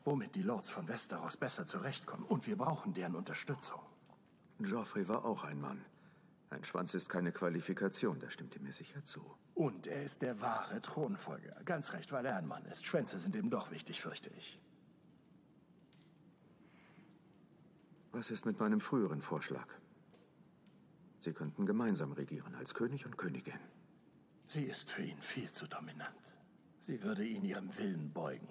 [0.06, 2.26] womit die Lords von Westeros besser zurechtkommen.
[2.26, 3.82] Und wir brauchen deren Unterstützung.
[4.60, 5.84] Joffrey war auch ein Mann.
[6.52, 9.26] Ein Schwanz ist keine Qualifikation, da stimmt ihr mir sicher zu.
[9.56, 11.56] Und er ist der wahre Thronfolger.
[11.64, 12.86] Ganz recht, weil er ein Mann ist.
[12.86, 14.60] Schwänze sind eben doch wichtig, fürchte ich.
[18.12, 19.68] Was ist mit meinem früheren Vorschlag?
[21.20, 23.60] Sie könnten gemeinsam regieren als König und Königin.
[24.48, 26.40] Sie ist für ihn viel zu dominant.
[26.80, 28.50] Sie würde ihn ihrem Willen beugen,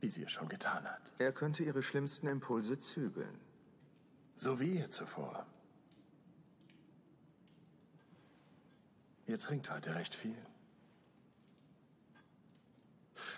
[0.00, 1.14] wie sie es schon getan hat.
[1.18, 3.40] Er könnte ihre schlimmsten Impulse zügeln.
[4.36, 5.46] So wie ihr zuvor.
[9.26, 10.36] Ihr trinkt heute recht viel.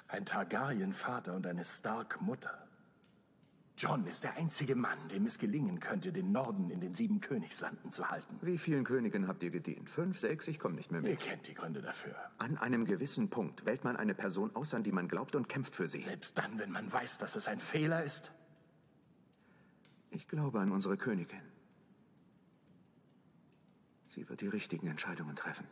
[0.08, 2.65] Ein Targaryen-Vater und eine Stark-Mutter.
[3.78, 7.92] John ist der einzige Mann, dem es gelingen könnte, den Norden in den sieben Königslanden
[7.92, 8.38] zu halten.
[8.40, 9.90] Wie vielen Königen habt ihr gedient?
[9.90, 10.48] Fünf, sechs?
[10.48, 11.10] Ich komme nicht mehr mit.
[11.10, 12.14] Ihr kennt die Gründe dafür.
[12.38, 15.74] An einem gewissen Punkt wählt man eine Person aus, an die man glaubt und kämpft
[15.74, 16.00] für sie.
[16.00, 18.32] Selbst dann, wenn man weiß, dass es ein Fehler ist?
[20.10, 21.42] Ich glaube an unsere Königin.
[24.06, 25.66] Sie wird die richtigen Entscheidungen treffen.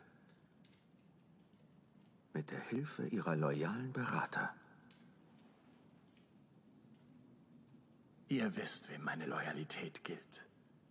[2.33, 4.53] Mit der Hilfe ihrer loyalen Berater.
[8.27, 10.45] Ihr wisst, wem meine Loyalität gilt.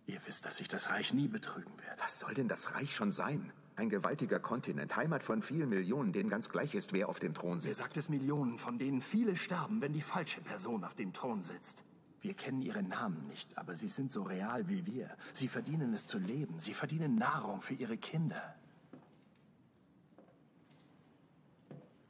[0.07, 2.01] Ihr wisst, dass ich das Reich nie betrügen werde.
[2.01, 3.51] Was soll denn das Reich schon sein?
[3.75, 7.59] Ein gewaltiger Kontinent, Heimat von vielen Millionen, denen ganz gleich ist, wer auf dem Thron
[7.59, 7.81] sitzt.
[7.81, 11.83] sagt es Millionen, von denen viele sterben, wenn die falsche Person auf dem Thron sitzt?
[12.21, 15.15] Wir kennen ihre Namen nicht, aber sie sind so real wie wir.
[15.33, 16.59] Sie verdienen es zu leben.
[16.59, 18.55] Sie verdienen Nahrung für ihre Kinder.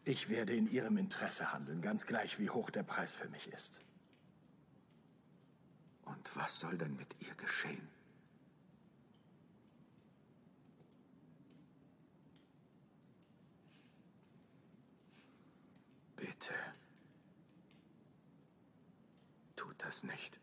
[0.04, 3.80] Ich werde in ihrem Interesse handeln, ganz gleich, wie hoch der Preis für mich ist.
[6.06, 7.88] Und was soll denn mit ihr geschehen?
[16.16, 16.54] Bitte.
[19.56, 20.40] Tut das nicht.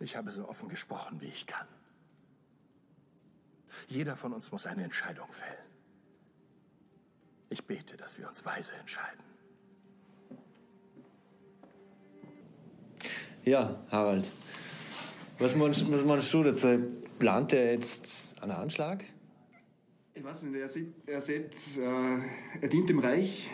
[0.00, 1.68] Ich habe so offen gesprochen, wie ich kann.
[3.88, 5.70] Jeder von uns muss eine Entscheidung fällen.
[7.50, 9.31] Ich bete, dass wir uns weise entscheiden.
[13.44, 14.30] Ja, Harald.
[15.38, 16.78] Was meinst, was meinst du dazu?
[17.18, 19.04] Plant er jetzt einen Anschlag?
[20.14, 23.50] Ich weiß nicht, er sieht, er, sieht, äh, er dient dem Reich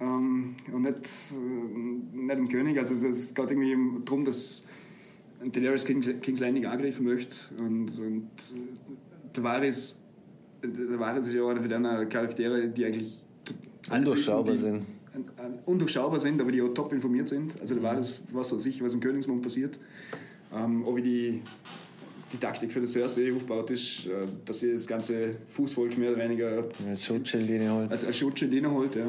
[0.00, 2.78] ähm, und nicht, äh, nicht dem König.
[2.78, 4.64] Also es geht irgendwie darum, dass
[5.44, 7.34] Daenerys Kings, King's Landing angreifen möchte.
[7.58, 8.30] Und, und
[9.36, 9.98] der Varys,
[10.62, 13.22] der Varys ist ja einer von den Charaktere, die eigentlich
[13.90, 14.86] Undurchschaubar sind.
[15.66, 17.60] Undurchschaubar sind, aber die auch top informiert sind.
[17.60, 19.78] Also der Varys weiß was ich, was im Königsmund passiert.
[20.54, 21.42] Ähm, wie die,
[22.32, 26.22] die Taktik für das Cersei aufgebaut ist, äh, dass sie das ganze Fußvolk mehr oder
[26.22, 27.90] weniger Als Schutzschild, den er halt.
[27.90, 28.96] als, als holt.
[28.96, 29.06] Ja.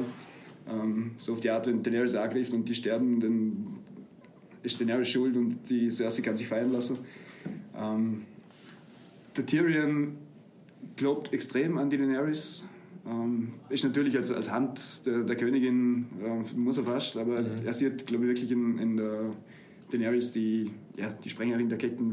[0.70, 3.68] Ähm, so auf die Art, wenn Daenerys angreift und die sterben, dann
[4.62, 6.98] ist Daenerys schuld und die Cersei kann sich feiern lassen.
[7.78, 8.24] Ähm,
[9.36, 10.16] der Tyrion
[10.96, 12.66] glaubt extrem an die Daenerys.
[13.06, 17.74] Ähm, ist natürlich als, als Hand der, der Königin, äh, muss er fast, aber er
[17.74, 19.34] sieht, glaube ich, wirklich in, in der
[19.92, 22.12] Daenerys die, ja, die Sprengerin der Ketten,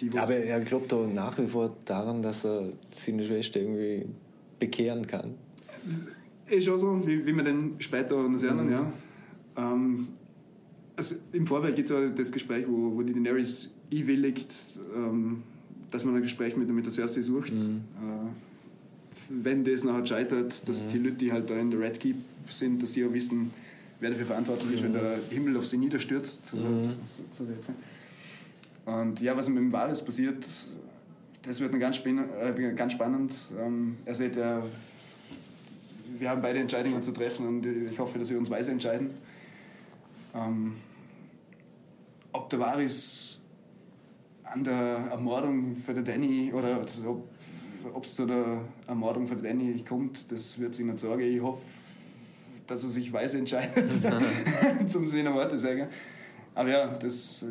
[0.00, 4.06] die, Aber er glaubt doch nach wie vor daran, dass er seine Schwester irgendwie
[4.60, 5.34] bekehren kann.
[6.46, 8.92] Ist schon so, wie, wie wir dann später noch sehen, ja.
[9.56, 10.06] Ähm,
[10.94, 14.54] also Im Vorfeld gibt es ja das Gespräch, wo, wo die Daenerys einwilligt,
[14.94, 15.42] ähm,
[15.90, 17.52] dass man ein Gespräch mit, mit der Cersei sucht.
[17.52, 18.47] Äh,
[19.28, 22.16] wenn das nachher scheitert, dass die Leute, die halt da in der Red Keep
[22.50, 23.52] sind, dass sie auch wissen,
[24.00, 26.54] wer dafür verantwortlich ist, wenn der Himmel auf sie niederstürzt.
[26.54, 26.90] Also,
[27.30, 28.90] so, so.
[28.90, 30.46] Und ja, was mit dem Varys passiert,
[31.42, 33.34] das wird ganz, äh, ganz spannend.
[33.58, 34.62] Ähm, er sieht ja
[36.18, 39.10] wir haben beide Entscheidungen zu treffen und ich hoffe, dass wir uns weise entscheiden.
[40.34, 40.76] Ähm,
[42.32, 43.40] ob der Varys
[44.44, 47.28] an der Ermordung für den Danny oder ob
[48.02, 51.20] es zu der Ermordung den Danny kommt, das wird sich nicht sagen.
[51.20, 51.62] Ich hoffe,
[52.66, 53.90] dass er sich weise entscheidet,
[54.86, 55.88] zum Sinne Worte sagen.
[56.54, 57.46] Aber ja, das, äh,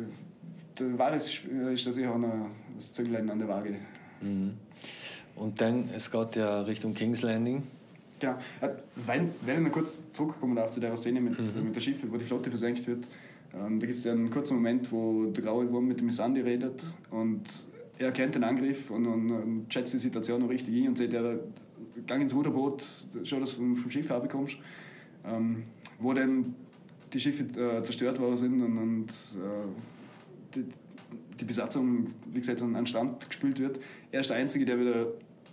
[0.78, 3.76] der Varys ist da sicher auch noch das Zünglein an der Waage.
[4.20, 7.62] Und dann, es geht ja Richtung King's Landing.
[8.20, 8.34] Genau.
[8.60, 8.70] Äh,
[9.06, 12.16] Wenn, wenn ich noch kurz zurückkommen darf zu der Szene mit, mit der Schiffe, wo
[12.16, 13.06] die Flotte versenkt wird,
[13.54, 16.40] ähm, da gibt es ja einen kurzen Moment, wo der graue Wurm mit dem Missandi
[16.40, 17.44] redet und
[17.98, 21.12] er erkennt den Angriff und, und, und schätzt die Situation noch richtig ein und sagt,
[21.14, 21.40] er
[22.06, 22.84] gang ins Ruderboot,
[23.24, 24.56] schau, dass du vom, vom Schiff herbekommst.
[25.24, 25.64] Ähm,
[25.98, 26.54] wo dann
[27.12, 30.64] die Schiffe äh, zerstört worden sind und, und äh, die,
[31.40, 33.80] die Besatzung, wie gesagt, an den Strand gespült wird.
[34.12, 35.06] Er ist der Einzige, der wieder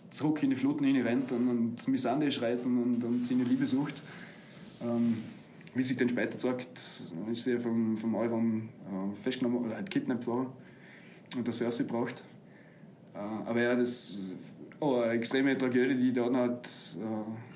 [0.09, 4.01] zurück in die Fluten rennt und, und Missande schreit und, und, und seine Liebe sucht.
[4.81, 5.17] Ähm,
[5.73, 6.79] wie sich dann später zeigt,
[7.31, 10.49] ist sie vom, vom Euron äh, festgenommen oder halt kidnappt worden
[11.35, 12.23] und der Cersei braucht.
[13.15, 14.35] Aber ja, das ist
[14.79, 16.49] oh, eine extreme Tragödie, die da noch,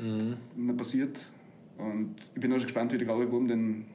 [0.01, 1.29] äh, noch passiert.
[1.77, 3.85] Und ich bin auch schon gespannt, wie der graue Wurm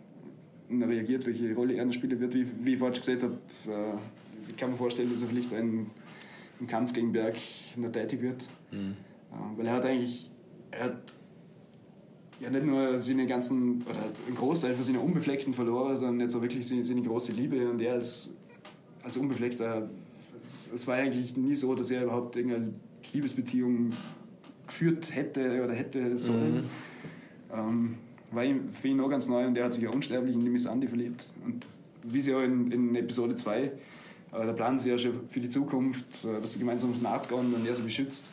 [0.69, 2.35] noch reagiert, welche Rolle er spielen wird.
[2.35, 3.35] Wie, wie ich vorhin schon gesagt habe,
[3.67, 5.91] äh, ich kann mir vorstellen, dass er vielleicht ein,
[6.61, 7.37] im Kampf gegen Berg
[7.77, 8.49] noch tätig wird.
[9.33, 10.31] Äh, weil er hat eigentlich,
[10.71, 11.03] er hat
[12.41, 16.43] ja nicht nur seine ganzen, oder einen Großteil von seiner Unbefleckten verloren, sondern jetzt auch
[16.43, 18.31] wirklich seine, seine große Liebe und er als,
[19.03, 19.89] als Unbefleckter,
[20.45, 22.73] es, es war eigentlich nie so, dass er überhaupt irgendeine
[23.13, 23.91] Liebesbeziehung
[24.67, 26.65] geführt hätte oder hätte sollen.
[27.53, 27.95] Ähm,
[28.31, 30.51] war ihm, für ihn auch ganz neu und er hat sich ja unsterblich in die
[30.51, 31.29] Miss Andi verliebt.
[31.45, 31.65] Und
[32.03, 33.73] wie sie auch in, in Episode 2, äh,
[34.33, 37.29] da planen sie ja schon für die Zukunft, äh, dass sie gemeinsam auf den Markt
[37.29, 38.27] gehen und er sie beschützt.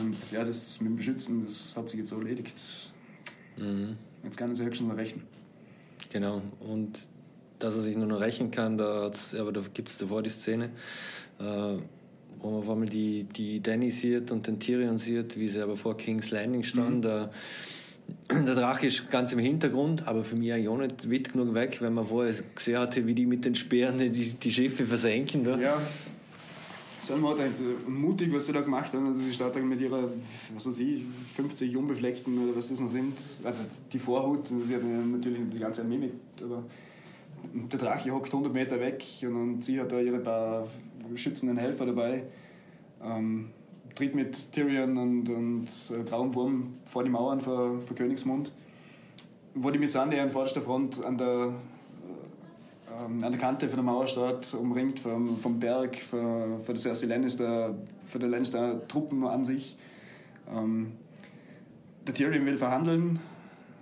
[0.00, 2.56] Und ja, das mit dem Beschützen, das hat sich jetzt so erledigt.
[4.22, 5.24] Jetzt kann er sich höchstens noch rechnen.
[6.12, 6.40] Genau.
[6.60, 7.08] Und
[7.60, 10.70] dass er sich nur noch rächen kann, da, aber da gibt es davor die Szene,
[11.38, 11.42] äh,
[12.40, 15.76] wo man auf einmal die, die Danny sieht und den Tyrion sieht, wie sie aber
[15.76, 17.04] vor King's Landing stand.
[17.04, 17.30] Da,
[18.30, 21.80] der Drache ist ganz im Hintergrund, aber für mich eigentlich auch nicht weit genug weg,
[21.80, 25.44] wenn man vorher gesehen hatte, wie die mit den Speeren die, die Schiffe versenken.
[25.44, 25.58] Da.
[25.58, 25.80] Ja.
[27.02, 29.06] Selma hat echt äh, mutig, was sie da gemacht haben.
[29.06, 30.10] Also sie startet mit ihrer,
[30.54, 31.02] was weiß ich,
[31.34, 33.14] 50 unbefleckten oder was das noch sind.
[33.42, 33.60] Also
[33.92, 36.12] die Vorhut, sie hat natürlich die ganze Armee mit.
[36.42, 36.64] Aber
[37.52, 40.66] der Drache hockt 100 Meter weg und sie hat da ihre paar
[41.14, 42.24] schützenden Helfer dabei.
[43.02, 43.50] Ähm,
[43.94, 48.52] tritt mit Tyrion und, und äh, Grauem Wurm vor die Mauern vor, vor Königsmund.
[49.54, 51.54] Wo die Missande an vorderster Front an der,
[52.88, 57.06] äh, an der Kante von der Mauer steht, umringt vom, vom Berg, von, der Cersei
[57.06, 57.74] Lannister,
[58.06, 59.76] von der Lannister Truppen an sich.
[60.54, 60.92] Ähm,
[62.06, 63.18] der Tyrion will verhandeln.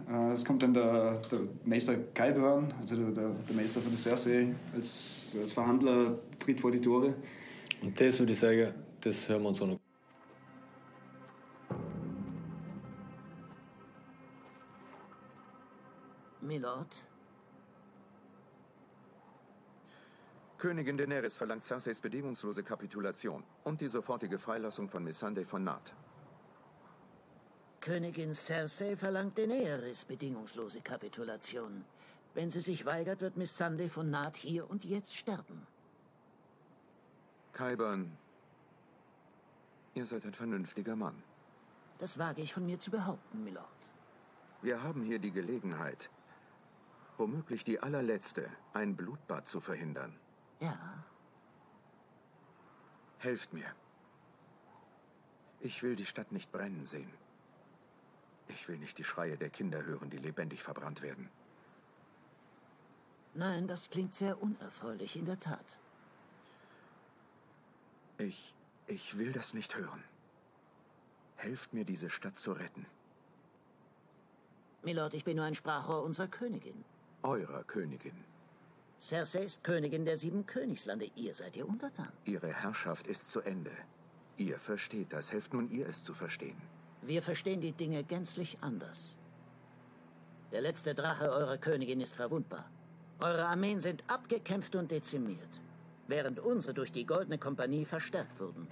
[0.09, 4.01] Äh, es kommt dann der, der Meister Qyburn, also der, der, der Meister von der
[4.01, 7.15] Cersei, als, als Verhandler tritt vor die Tore.
[7.83, 9.79] Und das würde ich sagen, das hören wir uns auch noch.
[16.41, 17.07] Milord?
[20.57, 25.95] Königin Daenerys verlangt Cerseis bedingungslose Kapitulation und die sofortige Freilassung von Missandei von Naht.
[27.89, 31.87] Königin Cersei verlangt Daenerys bedingungslose Kapitulation.
[32.35, 35.67] Wenn sie sich weigert, wird Miss Sunday von Naht hier und jetzt sterben.
[37.55, 38.15] Kyburn,
[39.95, 41.23] ihr seid ein vernünftiger Mann.
[41.97, 43.83] Das wage ich von mir zu behaupten, Milord.
[44.61, 46.11] Wir haben hier die Gelegenheit,
[47.17, 50.15] womöglich die allerletzte, ein Blutbad zu verhindern.
[50.61, 50.79] Ja,
[53.17, 53.73] Helft mir.
[55.61, 57.11] Ich will die Stadt nicht brennen sehen.
[58.49, 61.29] Ich will nicht die Schreie der Kinder hören, die lebendig verbrannt werden.
[63.35, 65.79] nein, das klingt sehr unerfreulich, in der Tat.
[68.19, 68.55] Ich,
[68.87, 70.03] ich will das nicht hören.
[71.37, 72.87] Helft mir, diese Stadt zu retten.
[74.83, 76.85] Milord, ich bin nur ein Sprachrohr unserer Königin.
[77.23, 78.25] Eurer Königin.
[79.01, 81.11] Cersei ist Königin der sieben Königslande.
[81.15, 82.13] Ihr seid ihr Untertan.
[82.25, 83.71] Ihre Herrschaft ist zu Ende.
[84.37, 85.33] Ihr versteht das.
[85.33, 86.61] Helft nun ihr es zu verstehen.
[87.09, 89.17] Wir verstehen die Dinge gänzlich anders.
[90.53, 92.67] Der letzte Drache eurer Königin ist verwundbar.
[93.21, 95.63] Eure Armeen sind abgekämpft und dezimiert,
[96.07, 98.69] während unsere durch die Goldene Kompanie verstärkt wurden.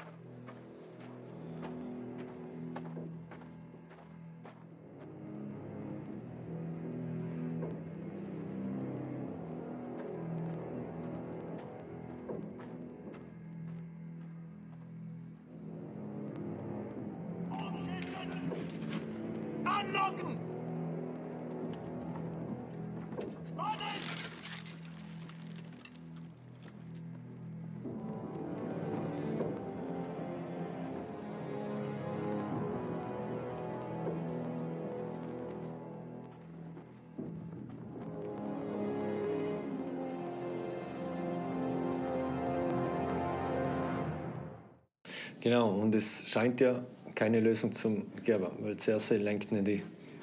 [45.46, 46.82] Genau, und es scheint ja
[47.14, 49.80] keine Lösung zum geben, weil Cersei lenkt nicht die.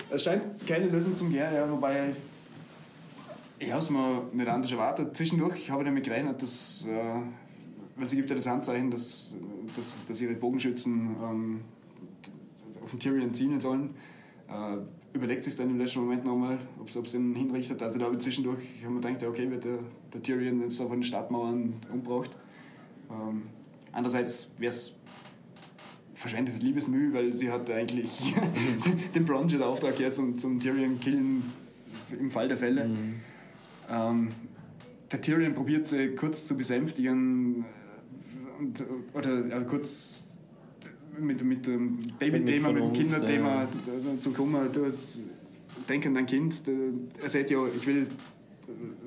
[0.09, 4.69] Es scheint keine Lösung zum Gehen, ja, wobei ich, ich habe es mir nicht anders
[4.69, 5.15] erwartet.
[5.15, 7.21] Zwischendurch habe ich damit gerechnet, dass, äh,
[7.95, 9.37] weil sie gibt ja das Handzeichen, dass,
[9.77, 11.61] dass, dass ihre Bogenschützen ähm,
[12.83, 13.91] auf den Tyrion zielen sollen.
[14.49, 17.81] Äh, überlegt sich dann im letzten Moment nochmal, ob es ihn hinrichtet.
[17.81, 19.79] Also da habe ich zwischendurch hab mir gedacht, okay, wird der,
[20.13, 22.31] der Tyrion jetzt da von den Stadtmauern umgebracht.
[23.09, 23.43] Ähm,
[23.93, 24.93] andererseits wäre es
[26.13, 28.33] verschwendetes Liebesmüh, weil sie hat eigentlich
[29.15, 31.43] den Bronze den Auftrag jetzt zum, zum Tyrion killen
[32.17, 32.89] im Fall der Fälle.
[33.91, 34.29] Ähm,
[35.11, 40.25] der Tyrion probiert sie kurz zu besänftigen äh, und, oder äh, kurz
[41.19, 44.69] mit, mit dem Baby-Thema, mit, dem Kinderthema äh, zu kommen.
[44.73, 45.19] Du hast
[45.89, 46.63] Denk an dein Kind.
[47.21, 48.07] Er sagt ja, ich will,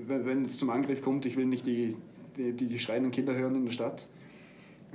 [0.07, 1.97] wenn es zum Angriff kommt, ich will nicht die,
[2.37, 4.09] die, die, die schreienden Kinder hören in der Stadt.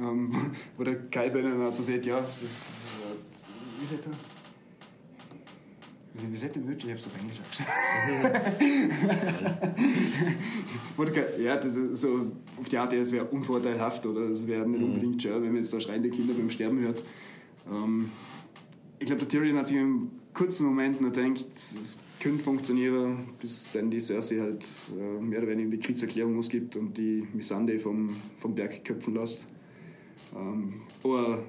[0.02, 0.32] Ähm,
[0.78, 2.86] wo der Kai Brenner dann so sagt, ja, das.
[3.02, 4.12] Äh, wie sagt er?
[6.14, 6.86] Wie sagt er wirklich?
[6.88, 7.68] Ich hab's auf Englisch angeschaut.
[11.44, 15.22] Ja, das ist so auf die Art, es wäre unvorteilhaft oder es wäre nicht unbedingt
[15.22, 17.02] schön, wenn man jetzt da schreiende Kinder beim Sterben hört.
[17.72, 18.12] Ähm,
[19.00, 23.72] ich glaube, der Tyrion hat sich im kurzen Moment noch gedacht, es könnte funktionieren, bis
[23.74, 28.16] dann die Cersei halt äh, mehr oder weniger die Kriegserklärung ausgibt und die Missandei vom,
[28.38, 29.48] vom Berg köpfen lässt.
[30.36, 31.44] Ähm, aber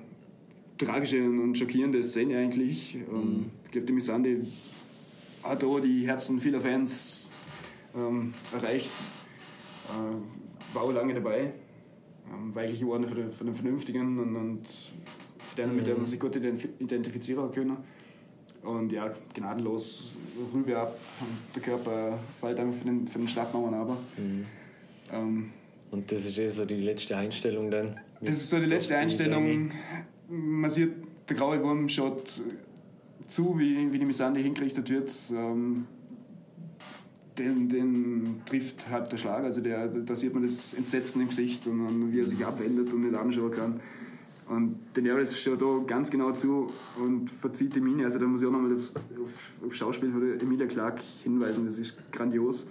[0.79, 2.97] tragische und schockierende Szene eigentlich.
[2.97, 4.39] Ähm, Ich glaube, die Missandei
[5.43, 7.31] hat auch die Herzen vieler Fans
[7.97, 8.91] ähm, erreicht.
[9.89, 11.53] Äh, war auch lange dabei.
[12.33, 16.07] Ähm, auch einer von den, von den Vernünftigen und, und von denen, mit denen man
[16.07, 17.77] sich gut identif- identifizieren können.
[18.63, 20.17] und ja, gnadenlos
[20.55, 20.99] rüber ab.
[21.21, 23.97] Und der Körper fällt einfach für den, für den Stadtmauern aber.
[24.17, 24.47] Mhm.
[25.13, 25.51] Ähm,
[25.91, 27.95] Und das ist eh so die letzte Einstellung dann?
[28.23, 29.71] Das ist so die letzte Einstellung.
[30.29, 30.93] Man sieht,
[31.29, 32.43] der graue Wurm schaut
[33.29, 35.11] zu, wie, wie die Missande hingerichtet wird.
[35.33, 35.87] Ähm,
[37.39, 39.45] den, den trifft halb der Schlag.
[39.45, 42.93] Also der, da sieht man das Entsetzen im Gesicht und, und wie er sich abwendet
[42.93, 43.81] und nicht anschauen kann.
[44.49, 48.05] Und der Nervus schaut da ganz genau zu und verzieht die Miene.
[48.05, 48.93] Also da muss ich auch nochmal auf,
[49.23, 51.65] auf, auf Schauspiel von Emilia Clark hinweisen.
[51.65, 52.69] Das ist grandios.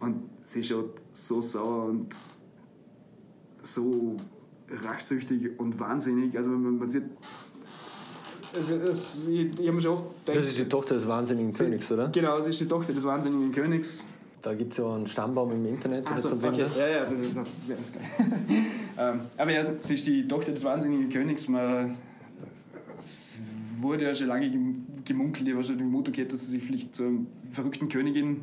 [0.00, 2.14] Und sie schaut so sauer und
[3.62, 4.16] so
[4.84, 6.36] rachsüchtig und wahnsinnig.
[6.36, 7.04] Also man, man sieht...
[8.58, 11.92] Es, es, ich ich habe schon oft gedacht, Das ist die Tochter des wahnsinnigen Königs,
[11.92, 12.08] oder?
[12.08, 14.04] Genau, sie ist die Tochter des wahnsinnigen Königs.
[14.40, 16.54] Da gibt es ja einen Stammbaum im Internet Also, okay.
[16.54, 16.70] Finden.
[16.78, 18.02] Ja, ja, das, das wäre ganz geil.
[18.98, 21.48] ähm, aber ja, sie ist die Tochter des wahnsinnigen Königs.
[21.48, 21.96] Man,
[22.96, 23.38] es
[23.80, 26.62] wurde ja schon lange gem- gemunkelt, ich habe schon die Vermutung gehabt, dass sie sich
[26.64, 27.10] vielleicht zur
[27.52, 28.42] verrückten Königin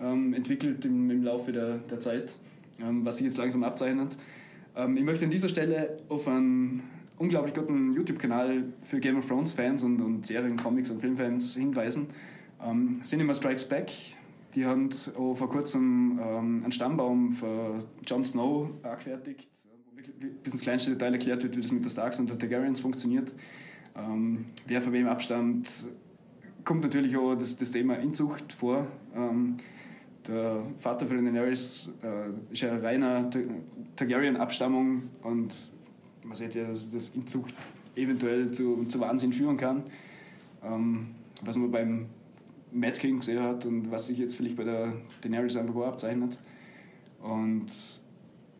[0.00, 2.32] ähm, entwickelt im, im Laufe der, der Zeit,
[2.80, 4.16] ähm, was sich jetzt langsam abzeichnet.
[4.76, 6.82] Ähm, ich möchte an dieser Stelle auf einen
[7.18, 12.08] unglaublich guten YouTube-Kanal für Game of Thrones-Fans und, und Serien, Comics und Filmfans hinweisen.
[12.62, 13.92] Ähm, Cinema Strikes Back.
[14.54, 20.52] Die haben auch vor kurzem ähm, einen Stammbaum für Jon Snow angefertigt, wo wirklich bis
[20.52, 23.34] ins kleinste Detail erklärt wird, wie das mit der Starks und der Targaryens funktioniert.
[23.96, 25.68] Ähm, wer von wem abstammt,
[26.64, 28.86] kommt natürlich auch das, das Thema Inzucht vor.
[29.14, 29.56] Ähm,
[30.26, 33.38] der Vater von den Daenerys äh, ist ja reiner Ta-
[33.96, 35.70] Targaryen-Abstammung und
[36.22, 37.54] man sieht ja, dass das Inzucht
[37.94, 39.84] eventuell zu, zu Wahnsinn führen kann.
[40.64, 41.08] Ähm,
[41.42, 42.06] was man beim
[42.72, 46.40] Mad King gesehen hat und was sich jetzt vielleicht bei der Daenerys einfach auch abzeichnet.
[47.22, 47.66] Und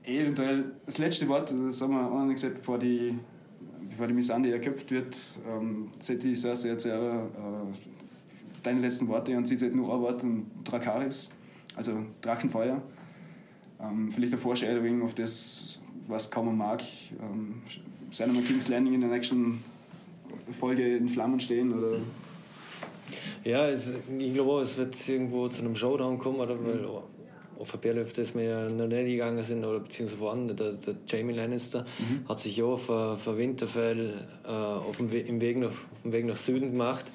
[0.05, 3.19] eventuell das letzte Wort, das haben wir auch noch nicht gesagt, bevor die,
[3.89, 5.17] bevor die Missandei erköpft wird,
[5.49, 7.29] ähm, die Cersei jetzt ja, äh,
[8.63, 11.31] deine letzten Worte und sie sagt nur ein Wort und Drakaris,
[11.77, 12.81] also Drachenfeuer.
[13.81, 16.83] Ähm, vielleicht eine Foreshadowing auf das, was kaum mag.
[17.21, 17.63] Ähm,
[18.11, 19.63] sein wir King's Landing in der nächsten
[20.53, 21.97] Folge in Flammen stehen oder
[23.45, 26.57] Ja, es, ich glaube, es wird irgendwo zu einem Showdown kommen, oder?
[26.65, 26.87] Weil
[27.59, 30.73] auf der Bärle, auf das wir ja noch nicht gegangen sind, oder beziehungsweise woanders, der,
[30.73, 31.85] der Jamie Lannister
[32.29, 34.13] hat sich ja für Winterfell
[34.45, 37.07] äh, auf dem, We im Weg nach, auf dem Weg nach Süden gemacht.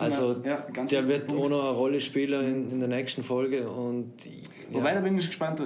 [0.00, 1.42] Also Ja, ja, der wird Punkt.
[1.44, 3.68] auch noch eine Rolle spielen in, in der nächsten Folge.
[3.68, 4.12] Und,
[4.72, 5.00] Wobei, da ja.
[5.00, 5.62] bin ich gespannt,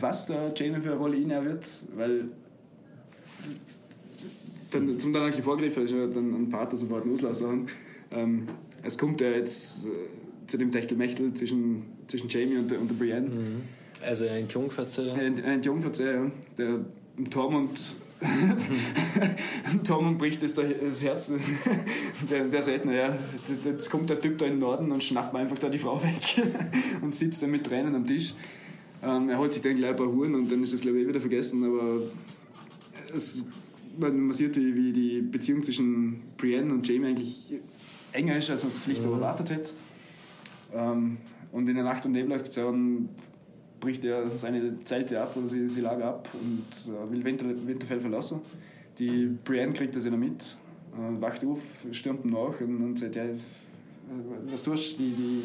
[0.00, 2.24] was der Jamie für eine Rolle inne wird, weil
[4.70, 7.68] dann, zum dann eigentlich vorgegriffen ist ja dann ein das wir wollten auslassen.
[8.10, 8.48] Ähm,
[8.82, 9.88] es kommt ja jetzt äh,
[10.46, 13.30] zu dem Techtelmechtel zwischen, zwischen Jamie und und der Brienne.
[14.04, 15.14] Also ein Jungverzeiher.
[15.14, 16.30] Ein, ein Jungverzehr, ja.
[16.58, 16.80] Der
[17.30, 17.78] Tormund.
[19.84, 21.32] Tormund bricht das, das Herz.
[22.30, 23.14] Der, der sagt, naja,
[23.62, 26.46] jetzt kommt der Typ da in den Norden und schnappt einfach da die Frau weg
[27.02, 28.34] und sitzt dann mit Tränen am Tisch.
[29.02, 31.04] Ähm, er holt sich dann gleich ein paar Huren und dann ist das, glaube ich,
[31.04, 31.62] eh wieder vergessen.
[31.62, 32.00] Aber
[33.14, 33.44] es,
[33.98, 37.60] man, man sieht, wie, wie die Beziehung zwischen Brienne und Jamie eigentlich
[38.12, 39.70] enger ist, als man es vielleicht auch erwartet hätte.
[40.72, 41.18] Ähm,
[41.52, 43.10] und in der Nacht- und Nebelaktion
[43.86, 48.00] bricht er seine Zelte ab oder sie, sie lager ab und äh, will Winter, Winterfell
[48.00, 48.40] verlassen.
[48.98, 51.60] Die Brienne kriegt das ja noch mit, äh, wacht auf,
[51.92, 53.28] stürmt ihm nach und, und sagt, ja, äh,
[54.50, 55.02] was tust du?
[55.04, 55.42] Die, die,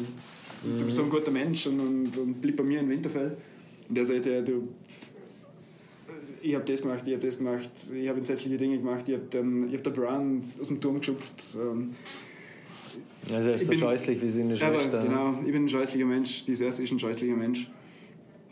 [0.78, 3.36] Du bist so ein guter Mensch und, und, und bleib bei mir in Winterfell.
[3.88, 4.68] Und er sagt, ja, du,
[6.40, 9.24] ich habe das gemacht, ich habe das gemacht, ich habe entsetzliche Dinge gemacht, ich habe
[9.72, 11.56] hab den Bran aus dem Turm geschupft.
[11.60, 11.90] Ähm,
[13.32, 15.02] Also er ist Ich so bin- scheußlich wie seine aber Schwester.
[15.04, 17.68] genau, ich bin ein scheußlicher Mensch, die Cersei ist ein scheußlicher Mensch.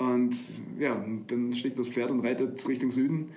[0.00, 0.34] Und
[0.78, 3.30] ja, dann steigt das Pferd und reitet Richtung Süden.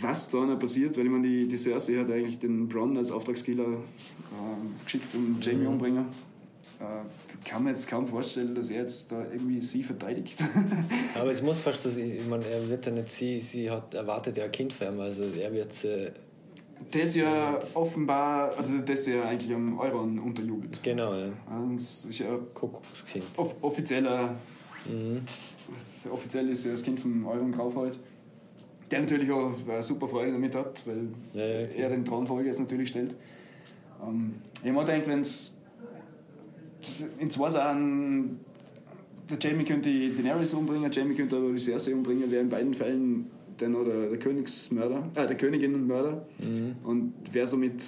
[0.00, 3.12] Was da noch passiert, weil ich meine, die, die Cersei hat eigentlich den Bronn als
[3.12, 5.66] Auftragskiller äh, geschickt zum Jamie Mhm.
[5.68, 6.04] umbringen.
[6.80, 10.44] Äh, kann man jetzt kaum vorstellen, dass er jetzt da irgendwie sie verteidigt.
[11.14, 14.36] Aber es muss fast, das, ich meine, er wird ja nicht, sie, sie hat erwartet
[14.36, 16.10] ja ein Kind für ihn, also er wird äh,
[16.92, 20.80] das ja offenbar, also das ja eigentlich am Euron unterjubelt.
[20.82, 21.28] genau, ja.
[21.48, 23.24] Also Das ist ja Kuckuckskind.
[23.36, 24.34] off offizieller.
[26.10, 27.98] Offiziell ist er das Kind von Euron Graufhold.
[28.90, 32.60] Der natürlich auch eine super Freude damit hat, weil Ja, ja, er den Thronfolger jetzt
[32.60, 33.14] natürlich stellt.
[34.02, 35.54] Ähm, ich habe gedacht, wenn es
[37.18, 38.40] in zwei Sachen
[39.28, 42.72] der Jamie könnte die Daenerys umbringen, Jamie könnte aber die Cersei umbringen, wäre in beiden
[42.72, 43.26] Fällen
[43.58, 46.26] dann oder der Königsmörder, äh, der Königinnenmörder
[46.84, 47.82] und wäre somit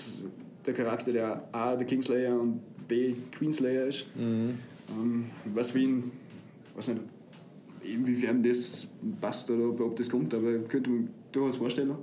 [0.67, 4.05] der Charakter, der A, der Kingslayer und B, Queenslayer ist.
[4.19, 6.13] Ähm, was für ihn,
[6.81, 7.03] weiß nicht,
[7.83, 8.87] inwiefern das
[9.21, 11.95] passt oder ob, ob das kommt, aber könnte man durchaus vorstellen.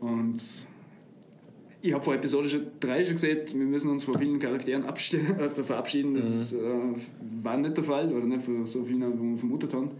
[0.00, 0.40] Und
[1.82, 6.14] ich habe vor Episode 3 schon gesagt, wir müssen uns von vielen Charakteren äh, verabschieden.
[6.14, 6.58] Das mhm.
[6.58, 9.90] äh, war nicht der Fall, oder nicht von so vielen, wie wir vermutet haben.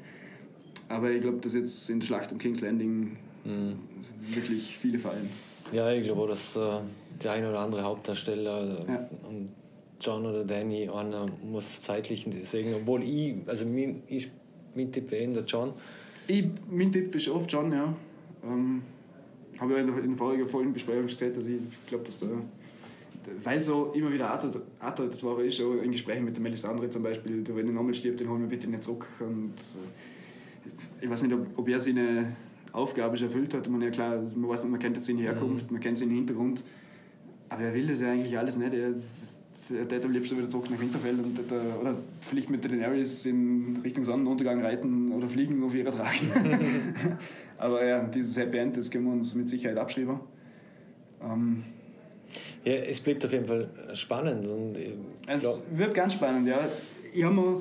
[0.89, 3.77] Aber ich glaube, dass jetzt in der Schlacht um King's Landing mhm.
[4.31, 5.29] wirklich viele fallen.
[5.73, 6.81] Ja, ich glaube auch, dass äh,
[7.23, 9.09] der ein oder andere Hauptdarsteller ja.
[9.29, 9.51] und
[10.01, 14.31] John oder Danny, einer muss zeitlich deswegen, obwohl ich, also mein, ich,
[14.75, 15.73] mein Tipp wäre der John.
[16.27, 17.95] Ich, mein Tipp ist oft John, ja.
[18.45, 18.83] Ähm,
[19.59, 22.27] habe ja in der, in der vorigen Folgenbesprechung gesagt, dass ich glaube, dass da
[23.45, 27.45] weil so immer wieder angedeutet war, ist auch in Gesprächen mit der Melisandre zum Beispiel,
[27.55, 29.07] wenn der Name stirbt, den holen wir bitte nicht zurück.
[29.21, 32.37] Und äh, ich weiß nicht, ob, ob er seine
[32.73, 33.69] Aufgabe schon erfüllt hat.
[33.69, 35.75] Man, ja klar, man, weiß, man kennt jetzt seine Herkunft, mhm.
[35.75, 36.63] man kennt seinen Hintergrund,
[37.49, 38.73] aber er will das ja eigentlich alles nicht.
[38.73, 38.95] Er,
[39.71, 41.39] er hätte am liebsten wieder zurück nach Winterfell und
[41.81, 46.29] oder vielleicht mit den Aries in Richtung Sonnenuntergang reiten oder fliegen auf ihrer Drachen.
[47.59, 50.21] Aber ja, dieses Happy End, das können wir uns mit Sicherheit abschreiben.
[51.23, 51.63] Ähm,
[52.65, 54.47] ja, es bleibt auf jeden Fall spannend.
[54.47, 54.77] Und
[55.27, 55.63] es glaub...
[55.73, 56.59] wird ganz spannend, ja.
[57.13, 57.61] Ich habe mal,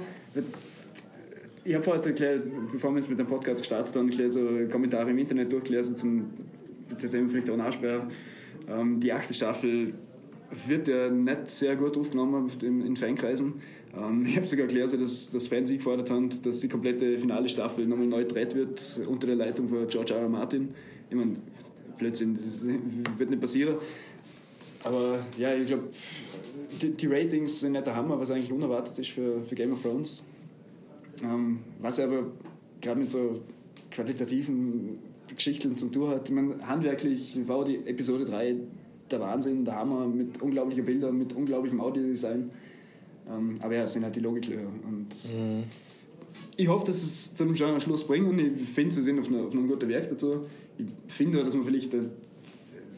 [1.64, 2.40] ich habe heute, gleich,
[2.72, 6.30] bevor wir jetzt mit dem Podcast gestartet haben, gleich so Kommentare im Internet durchgelesen, zum,
[7.00, 8.10] das eben vielleicht auch nachsprechen.
[8.70, 9.94] Ähm, die achte Staffel
[10.68, 13.54] wird ja nicht sehr gut aufgenommen in, Fankreisen.
[13.96, 17.86] Ähm, ich habe sogar gelesen, dass, dass Fans gefordert haben, dass die komplette finale Staffel
[17.86, 20.22] nochmal neu gedreht wird unter der Leitung von George R.
[20.22, 20.30] R.
[20.30, 20.70] Martin.
[21.10, 21.38] Ich meine,
[21.98, 22.64] Blödsinn, das
[23.18, 23.76] wird nicht passieren.
[24.84, 25.90] Aber ja, ich glaube,
[26.82, 29.82] die, die, Ratings sind nicht der Hammer, was eigentlich unerwartet ist für, für Game of
[29.82, 30.26] Thrones.
[31.22, 32.28] Ähm, was aber
[32.80, 33.42] gerade mit so
[33.92, 35.00] qualitativen
[35.36, 36.30] Geschichten zum Tour hat.
[36.30, 38.56] Ich meine, handwerklich war die Episode 3
[39.12, 42.52] der Wahnsinn, der Hammer mit unglaublichen Bildern, mit unglaublichem Audiodesign.
[43.30, 44.68] Ähm, aber ja, das sind halt die Logiklöcher.
[44.88, 45.64] Und mhm.
[46.58, 49.28] ich hoffe, dass es zu einem schönen Schluss bringt und ich finde, sie sind auf,
[49.28, 50.46] eine, auf einem guten Werk dazu.
[50.78, 51.94] Ich finde, dass man vielleicht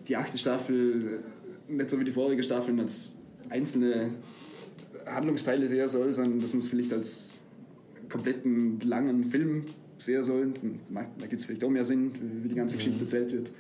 [0.08, 1.20] die achte Staffel
[1.68, 3.18] nicht so wie die vorige Staffel als
[3.50, 4.10] einzelne
[5.06, 7.40] Handlungsteile sehen soll, sondern dass man es vielleicht als
[8.10, 9.66] kompletten langen Film
[9.98, 10.54] sehen soll.
[10.90, 12.12] Da gibt es vielleicht auch mehr Sinn,
[12.44, 13.04] wie die ganze Geschichte mhm.
[13.06, 13.52] erzählt wird.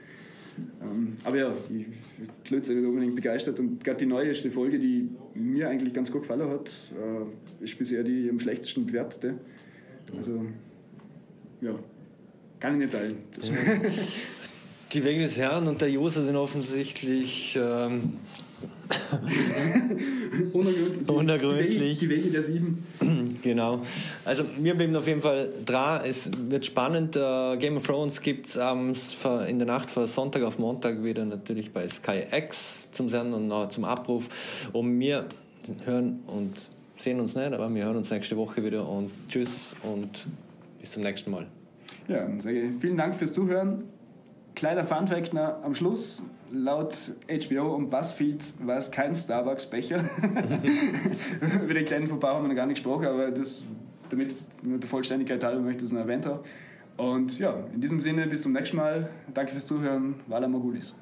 [0.82, 5.70] Ähm, aber ja, ich bin nicht unbedingt begeistert und gerade die neueste Folge, die mir
[5.70, 9.36] eigentlich ganz gut gefallen hat, äh, ist bisher die am schlechtesten bewertete.
[10.16, 10.46] Also,
[11.62, 11.76] ja,
[12.60, 13.18] kann ich nicht teilen.
[14.94, 18.14] die Wege des Herrn und der Josa sind offensichtlich ähm,
[20.54, 22.00] unergründlich.
[22.00, 22.84] Die, Wege der Sieben.
[23.42, 23.82] Genau.
[24.26, 26.02] Also wir bleiben auf jeden Fall dran.
[26.06, 27.16] Es wird spannend.
[27.16, 28.94] Uh, Game of Thrones gibt es um,
[29.48, 33.48] in der Nacht von Sonntag auf Montag wieder natürlich bei Sky X zum Senden und
[33.48, 34.70] noch zum Abruf.
[34.74, 35.26] Und wir
[35.86, 36.54] hören und
[36.98, 40.28] sehen uns nicht, aber wir hören uns nächste Woche wieder und tschüss und
[40.80, 41.48] bis zum nächsten Mal.
[42.08, 42.28] Ja,
[42.80, 43.84] vielen Dank fürs Zuhören.
[44.56, 46.24] Kleiner Funfact am Schluss.
[46.54, 46.96] Laut
[47.30, 50.04] HBO und BuzzFeed war es kein Starbucks-Becher.
[51.64, 53.66] Über den kleinen Fauxpas haben wir noch gar nicht gesprochen, aber das,
[54.10, 56.40] damit der Vollständigkeit halber möchte ich das noch erwähnt haben.
[56.98, 59.10] Und ja, in diesem Sinne, bis zum nächsten Mal.
[59.34, 60.16] Danke fürs Zuhören.
[60.28, 60.96] Vala Mogulis.